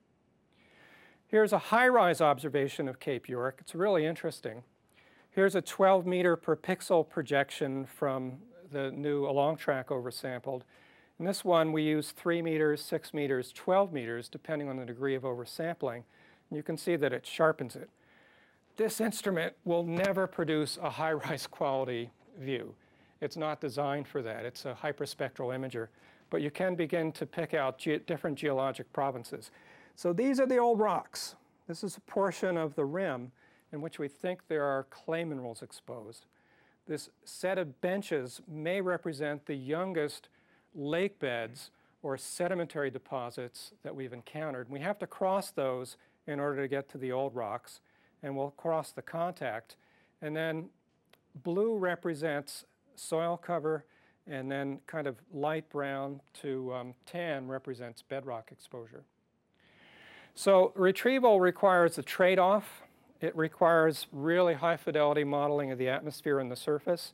Here's 1.27 1.53
a 1.53 1.59
HiRISE 1.59 2.21
observation 2.21 2.87
of 2.87 2.99
Cape 2.99 3.29
York. 3.29 3.57
It's 3.61 3.75
really 3.75 4.05
interesting. 4.05 4.63
Here's 5.35 5.53
a 5.53 5.61
12 5.61 6.05
meter 6.05 6.37
per 6.37 6.55
pixel 6.55 7.07
projection 7.07 7.85
from 7.85 8.37
the 8.71 8.89
new 8.91 9.27
along 9.27 9.57
track 9.57 9.89
oversampled. 9.89 10.61
In 11.19 11.25
this 11.25 11.43
one, 11.43 11.73
we 11.73 11.83
use 11.83 12.11
3 12.11 12.41
meters, 12.41 12.81
6 12.81 13.13
meters, 13.13 13.51
12 13.51 13.91
meters, 13.91 14.29
depending 14.29 14.69
on 14.69 14.77
the 14.77 14.85
degree 14.85 15.13
of 15.13 15.23
oversampling. 15.23 16.03
And 16.49 16.55
you 16.55 16.63
can 16.63 16.77
see 16.77 16.95
that 16.95 17.11
it 17.11 17.25
sharpens 17.25 17.75
it. 17.75 17.89
This 18.77 19.01
instrument 19.01 19.55
will 19.65 19.83
never 19.83 20.25
produce 20.25 20.77
a 20.81 20.89
HiRISE 20.89 21.47
quality 21.51 22.11
view. 22.39 22.73
It's 23.19 23.35
not 23.35 23.59
designed 23.59 24.07
for 24.07 24.21
that. 24.21 24.45
It's 24.45 24.63
a 24.63 24.77
hyperspectral 24.81 25.53
imager. 25.53 25.89
But 26.29 26.43
you 26.43 26.49
can 26.49 26.75
begin 26.75 27.11
to 27.11 27.25
pick 27.25 27.53
out 27.53 27.77
ge 27.77 27.99
different 28.07 28.37
geologic 28.37 28.91
provinces. 28.93 29.51
So 29.97 30.13
these 30.13 30.39
are 30.39 30.47
the 30.47 30.59
old 30.59 30.79
rocks. 30.79 31.35
This 31.67 31.83
is 31.83 31.97
a 31.97 32.01
portion 32.01 32.55
of 32.55 32.75
the 32.75 32.85
rim 32.85 33.33
in 33.75 33.81
which 33.81 33.99
we 33.99 34.07
think 34.07 34.47
there 34.47 34.63
are 34.63 34.87
clay 34.89 35.23
minerals 35.23 35.61
exposed. 35.61 36.25
This 36.87 37.09
set 37.23 37.57
of 37.59 37.81
benches 37.81 38.41
may 38.47 38.81
represent 38.81 39.45
the 39.45 39.55
youngest 39.55 40.29
lake 40.73 41.19
beds 41.19 41.69
or 42.01 42.17
sedimentary 42.17 42.89
deposits 42.89 43.73
that 43.83 43.93
we've 43.93 44.13
encountered. 44.13 44.69
We 44.69 44.79
have 44.79 44.97
to 44.99 45.07
cross 45.07 45.51
those 45.51 45.97
in 46.25 46.39
order 46.39 46.61
to 46.61 46.67
get 46.67 46.89
to 46.89 46.97
the 46.97 47.11
old 47.11 47.35
rocks 47.35 47.81
and 48.23 48.35
we'll 48.35 48.51
cross 48.51 48.91
the 48.91 49.01
contact. 49.01 49.75
And 50.21 50.35
then 50.35 50.69
blue 51.43 51.77
represents 51.77 52.65
soil 52.95 53.35
cover, 53.35 53.83
and 54.25 54.49
then 54.49 54.79
kind 54.87 55.05
of 55.05 55.17
light 55.33 55.69
brown 55.69 56.21
to 56.41 56.73
um, 56.73 56.93
tan 57.05 57.47
represents 57.47 58.01
bedrock 58.01 58.51
exposure. 58.51 59.03
So 60.33 60.71
retrieval 60.75 61.39
requires 61.39 61.97
a 61.97 62.03
trade-off. 62.03 62.84
It 63.25 63.35
requires 63.35 64.05
really 64.11 64.53
high 64.53 64.77
fidelity 64.77 65.23
modeling 65.23 65.71
of 65.71 65.79
the 65.79 65.89
atmosphere 65.89 66.39
and 66.39 66.51
the 66.51 66.55
surface 66.55 67.13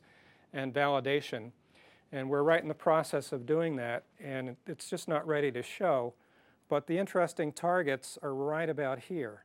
and 0.52 0.74
validation. 0.74 1.52
And 2.12 2.28
we're 2.28 2.42
right 2.42 2.60
in 2.60 2.68
the 2.68 2.74
process 2.74 3.32
of 3.32 3.46
doing 3.46 3.76
that, 3.76 4.04
and 4.22 4.56
it's 4.66 4.90
just 4.90 5.08
not 5.08 5.26
ready 5.26 5.50
to 5.52 5.62
show. 5.62 6.12
But 6.68 6.86
the 6.86 6.98
interesting 6.98 7.50
targets 7.50 8.18
are 8.22 8.34
right 8.34 8.68
about 8.68 8.98
here 8.98 9.44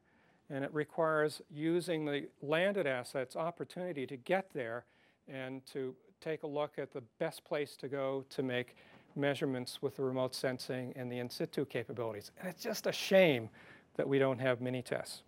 and 0.50 0.64
it 0.64 0.74
requires 0.74 1.42
using 1.50 2.06
the 2.06 2.28
landed 2.42 2.88
assets 2.88 3.36
opportunity 3.36 4.06
to 4.06 4.16
get 4.18 4.50
there 4.54 4.86
and 5.28 5.66
to 5.68 5.96
take 6.22 6.44
a 6.44 6.48
look 6.48 6.78
at 6.78 6.92
the 6.92 7.02
best 7.20 7.44
place 7.44 7.76
to 7.78 7.88
go 7.88 8.24
to 8.30 8.44
make 8.44 8.76
measurements 9.16 9.82
with 9.82 9.96
the 9.96 10.04
remote 10.04 10.34
sensing 10.34 10.94
and 10.96 11.12
the 11.12 11.20
in 11.20 11.30
situ 11.30 11.66
capabilities. 11.66 12.32
And 12.40 12.50
it's 12.50 12.64
just 12.64 12.88
a 12.88 12.92
shame 12.92 13.50
that 13.96 14.08
we 14.08 14.20
don't 14.20 14.40
have 14.40 14.62
Mini-TES. 14.62 15.24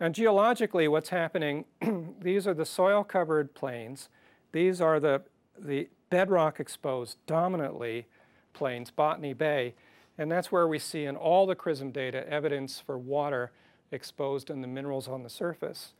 And 0.00 0.14
geologically, 0.14 0.88
what's 0.88 1.10
happening, 1.10 1.64
these 2.20 2.46
are 2.46 2.54
the 2.54 2.64
soil 2.64 3.04
covered 3.04 3.54
plains. 3.54 4.08
These 4.52 4.80
are 4.80 4.98
the, 4.98 5.22
the 5.58 5.88
bedrock 6.10 6.60
exposed 6.60 7.18
dominantly 7.26 8.06
plains, 8.52 8.90
Botany 8.90 9.32
Bay. 9.32 9.74
And 10.18 10.30
that's 10.30 10.52
where 10.52 10.68
we 10.68 10.78
see 10.78 11.04
in 11.04 11.16
all 11.16 11.46
the 11.46 11.56
CRISM 11.56 11.92
data 11.92 12.28
evidence 12.28 12.80
for 12.80 12.98
water 12.98 13.52
exposed 13.90 14.50
in 14.50 14.60
the 14.60 14.68
minerals 14.68 15.08
on 15.08 15.22
the 15.22 15.30
surface. 15.30 15.94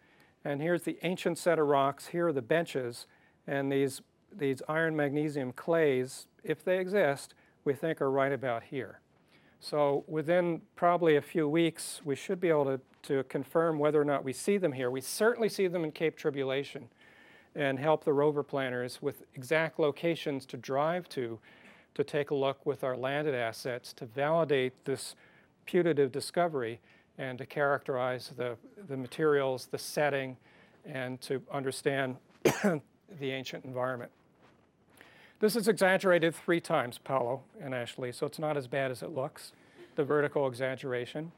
And 0.45 0.61
here's 0.61 0.83
the 0.83 0.99
ancient 1.03 1.39
set 1.39 1.59
of 1.59 1.67
rocks. 1.67 2.09
Here 2.09 2.29
are 2.29 2.33
the 2.33 2.43
benches. 2.43 3.07
And 3.47 3.71
these, 3.71 4.03
these 4.35 4.63
iron 4.69 4.97
magnesium 4.97 5.53
clays, 5.53 6.27
if 6.43 6.65
they 6.65 6.79
exist, 6.79 7.35
we 7.65 7.75
think 7.75 8.01
are 8.01 8.11
right 8.11 8.33
about 8.33 8.65
here. 8.65 9.01
So 9.61 10.05
within 10.09 10.63
probably 10.75 11.17
a 11.17 11.23
few 11.23 11.49
weeks, 11.49 12.01
we 12.05 12.17
should 12.17 12.41
be 12.41 12.49
able 12.49 12.65
to, 12.65 12.81
to 13.03 13.25
confirm 13.25 13.79
whether 13.79 14.01
or 14.01 14.05
not 14.05 14.25
we 14.25 14.33
see 14.33 14.57
them 14.57 14.73
here. 14.73 14.91
We 14.91 15.01
certainly 15.01 15.49
see 15.49 15.67
them 15.67 15.85
in 15.85 15.93
Cape 15.93 16.17
Tribulation 16.17 16.89
and 17.55 17.79
help 17.79 18.05
the 18.05 18.13
rover 18.13 18.43
planners 18.43 19.03
with 19.03 19.25
exact 19.35 19.79
locations 19.79 20.47
to 20.47 20.57
drive 20.57 21.09
to 21.11 21.39
to 21.95 22.05
take 22.05 22.31
a 22.31 22.35
look 22.35 22.65
with 22.65 22.85
our 22.85 22.97
landed 22.97 23.35
assets 23.35 23.93
to 23.93 24.07
validate 24.07 24.73
this 24.85 25.15
putative 25.67 26.11
discovery 26.11 26.81
and 27.19 27.39
to 27.39 27.47
characterize 27.47 28.33
the, 28.37 28.57
the 28.89 28.97
materials, 28.97 29.67
the 29.67 29.79
setting, 29.79 30.37
and 30.87 31.21
to 31.21 31.43
understand 31.53 32.17
the 32.45 33.31
ancient 33.31 33.65
environment. 33.65 34.11
This 35.41 35.57
is 35.57 35.69
exaggerated 35.69 36.35
three 36.35 36.61
times, 36.61 36.99
Paolo 36.99 37.43
and 37.61 37.75
Ashley, 37.75 38.13
so 38.13 38.27
it's 38.27 38.39
not 38.39 38.57
as 38.57 38.67
bad 38.67 38.91
as 38.91 39.03
it 39.03 39.11
looks, 39.11 39.53
the 39.97 40.05
vertical 40.05 40.47
exaggeration. 40.47 41.33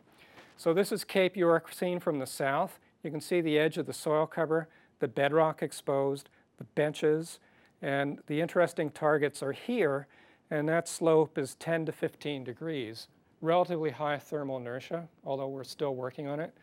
So 0.57 0.73
this 0.73 0.93
is 0.93 1.05
Cape 1.05 1.37
York 1.37 1.73
seen 1.73 2.01
from 2.01 2.19
the 2.19 2.27
south. 2.27 2.79
You 3.03 3.11
can 3.11 3.21
see 3.21 3.41
the 3.41 3.59
edge 3.59 3.77
of 3.77 3.87
the 3.87 3.93
soil 3.93 4.27
cover, 4.27 4.69
the 5.01 5.09
bedrock 5.09 5.63
exposed, 5.63 6.31
the 6.59 6.65
benches, 6.65 7.41
and 7.83 8.19
the 8.29 8.41
interesting 8.41 8.91
targets 8.91 9.43
are 9.43 9.53
here, 9.53 10.07
and 10.51 10.69
that 10.69 10.89
slope 10.89 11.37
is 11.37 11.55
10 11.57 11.87
to 11.87 11.93
15 11.93 12.45
degrees 12.45 13.09
relatively 13.45 13.91
high 13.91 14.19
thermal 14.19 14.57
inertia, 14.57 15.07
although 15.25 15.49
we're 15.49 15.65
still 15.65 15.95
working 15.95 16.27
on 16.27 16.41
it. 16.41 16.55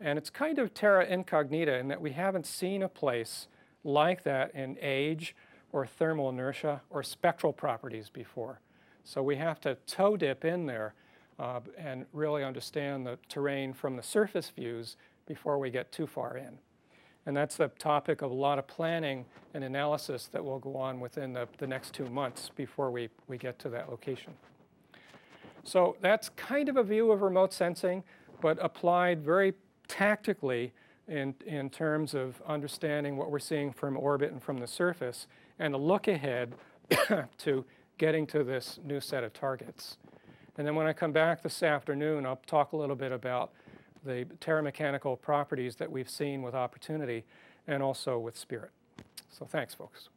And 0.00 0.18
it's 0.18 0.30
kind 0.30 0.58
of 0.58 0.74
terra 0.74 1.06
incognita 1.06 1.76
in 1.78 1.88
that 1.88 2.00
we 2.00 2.12
haven't 2.12 2.46
seen 2.46 2.82
a 2.82 2.88
place 2.88 3.46
like 3.84 4.24
that 4.24 4.54
in 4.54 4.76
age 4.80 5.36
or 5.72 5.86
thermal 5.86 6.30
inertia 6.30 6.80
or 6.90 7.02
spectral 7.02 7.52
properties 7.52 8.08
before. 8.08 8.60
So 9.04 9.22
we 9.22 9.36
have 9.36 9.60
to 9.60 9.76
toe 9.86 10.16
dip 10.16 10.44
in 10.44 10.66
there 10.66 10.94
uh, 11.38 11.60
and 11.78 12.06
really 12.12 12.44
understand 12.44 13.06
the 13.06 13.18
terrain 13.28 13.72
from 13.72 13.96
the 13.96 14.02
surface 14.02 14.50
views 14.50 14.96
before 15.26 15.58
we 15.58 15.70
get 15.70 15.90
too 15.90 16.06
far 16.06 16.36
in. 16.36 16.58
And 17.26 17.36
that's 17.36 17.56
the 17.56 17.68
topic 17.78 18.22
of 18.22 18.30
a 18.30 18.34
lot 18.34 18.58
of 18.58 18.66
planning 18.66 19.24
and 19.54 19.64
analysis 19.64 20.26
that 20.32 20.44
will 20.44 20.58
go 20.58 20.76
on 20.76 21.00
within 21.00 21.32
the, 21.32 21.48
the 21.58 21.66
next 21.66 21.94
two 21.94 22.06
months 22.06 22.50
before 22.54 22.90
we, 22.90 23.08
we 23.28 23.38
get 23.38 23.58
to 23.60 23.68
that 23.70 23.88
location. 23.88 24.34
So 25.64 25.96
that's 26.02 26.28
kind 26.30 26.68
of 26.68 26.76
a 26.76 26.82
view 26.82 27.10
of 27.10 27.22
remote 27.22 27.52
sensing, 27.52 28.04
but 28.42 28.58
applied 28.60 29.24
very 29.24 29.54
tactically 29.88 30.72
in, 31.08 31.34
in 31.46 31.70
terms 31.70 32.14
of 32.14 32.42
understanding 32.46 33.16
what 33.16 33.30
we're 33.30 33.38
seeing 33.38 33.72
from 33.72 33.96
orbit 33.96 34.32
and 34.32 34.42
from 34.42 34.58
the 34.58 34.66
surface, 34.66 35.26
and 35.58 35.74
a 35.74 35.78
look 35.78 36.08
ahead 36.08 36.54
to 37.38 37.64
getting 37.96 38.26
to 38.26 38.44
this 38.44 38.78
new 38.84 39.00
set 39.00 39.24
of 39.24 39.32
targets. 39.32 39.96
And 40.56 40.66
then 40.66 40.74
when 40.74 40.86
I 40.86 40.92
come 40.92 41.12
back 41.12 41.42
this 41.42 41.62
afternoon, 41.62 42.26
I'll 42.26 42.40
talk 42.46 42.72
a 42.72 42.76
little 42.76 42.96
bit 42.96 43.12
about 43.12 43.52
the 44.04 44.26
terramechanical 44.40 45.20
properties 45.20 45.76
that 45.76 45.90
we've 45.90 46.10
seen 46.10 46.42
with 46.42 46.54
opportunity 46.54 47.24
and 47.66 47.82
also 47.82 48.18
with 48.18 48.36
spirit. 48.36 48.70
So 49.30 49.46
thanks, 49.46 49.74
folks. 49.74 50.10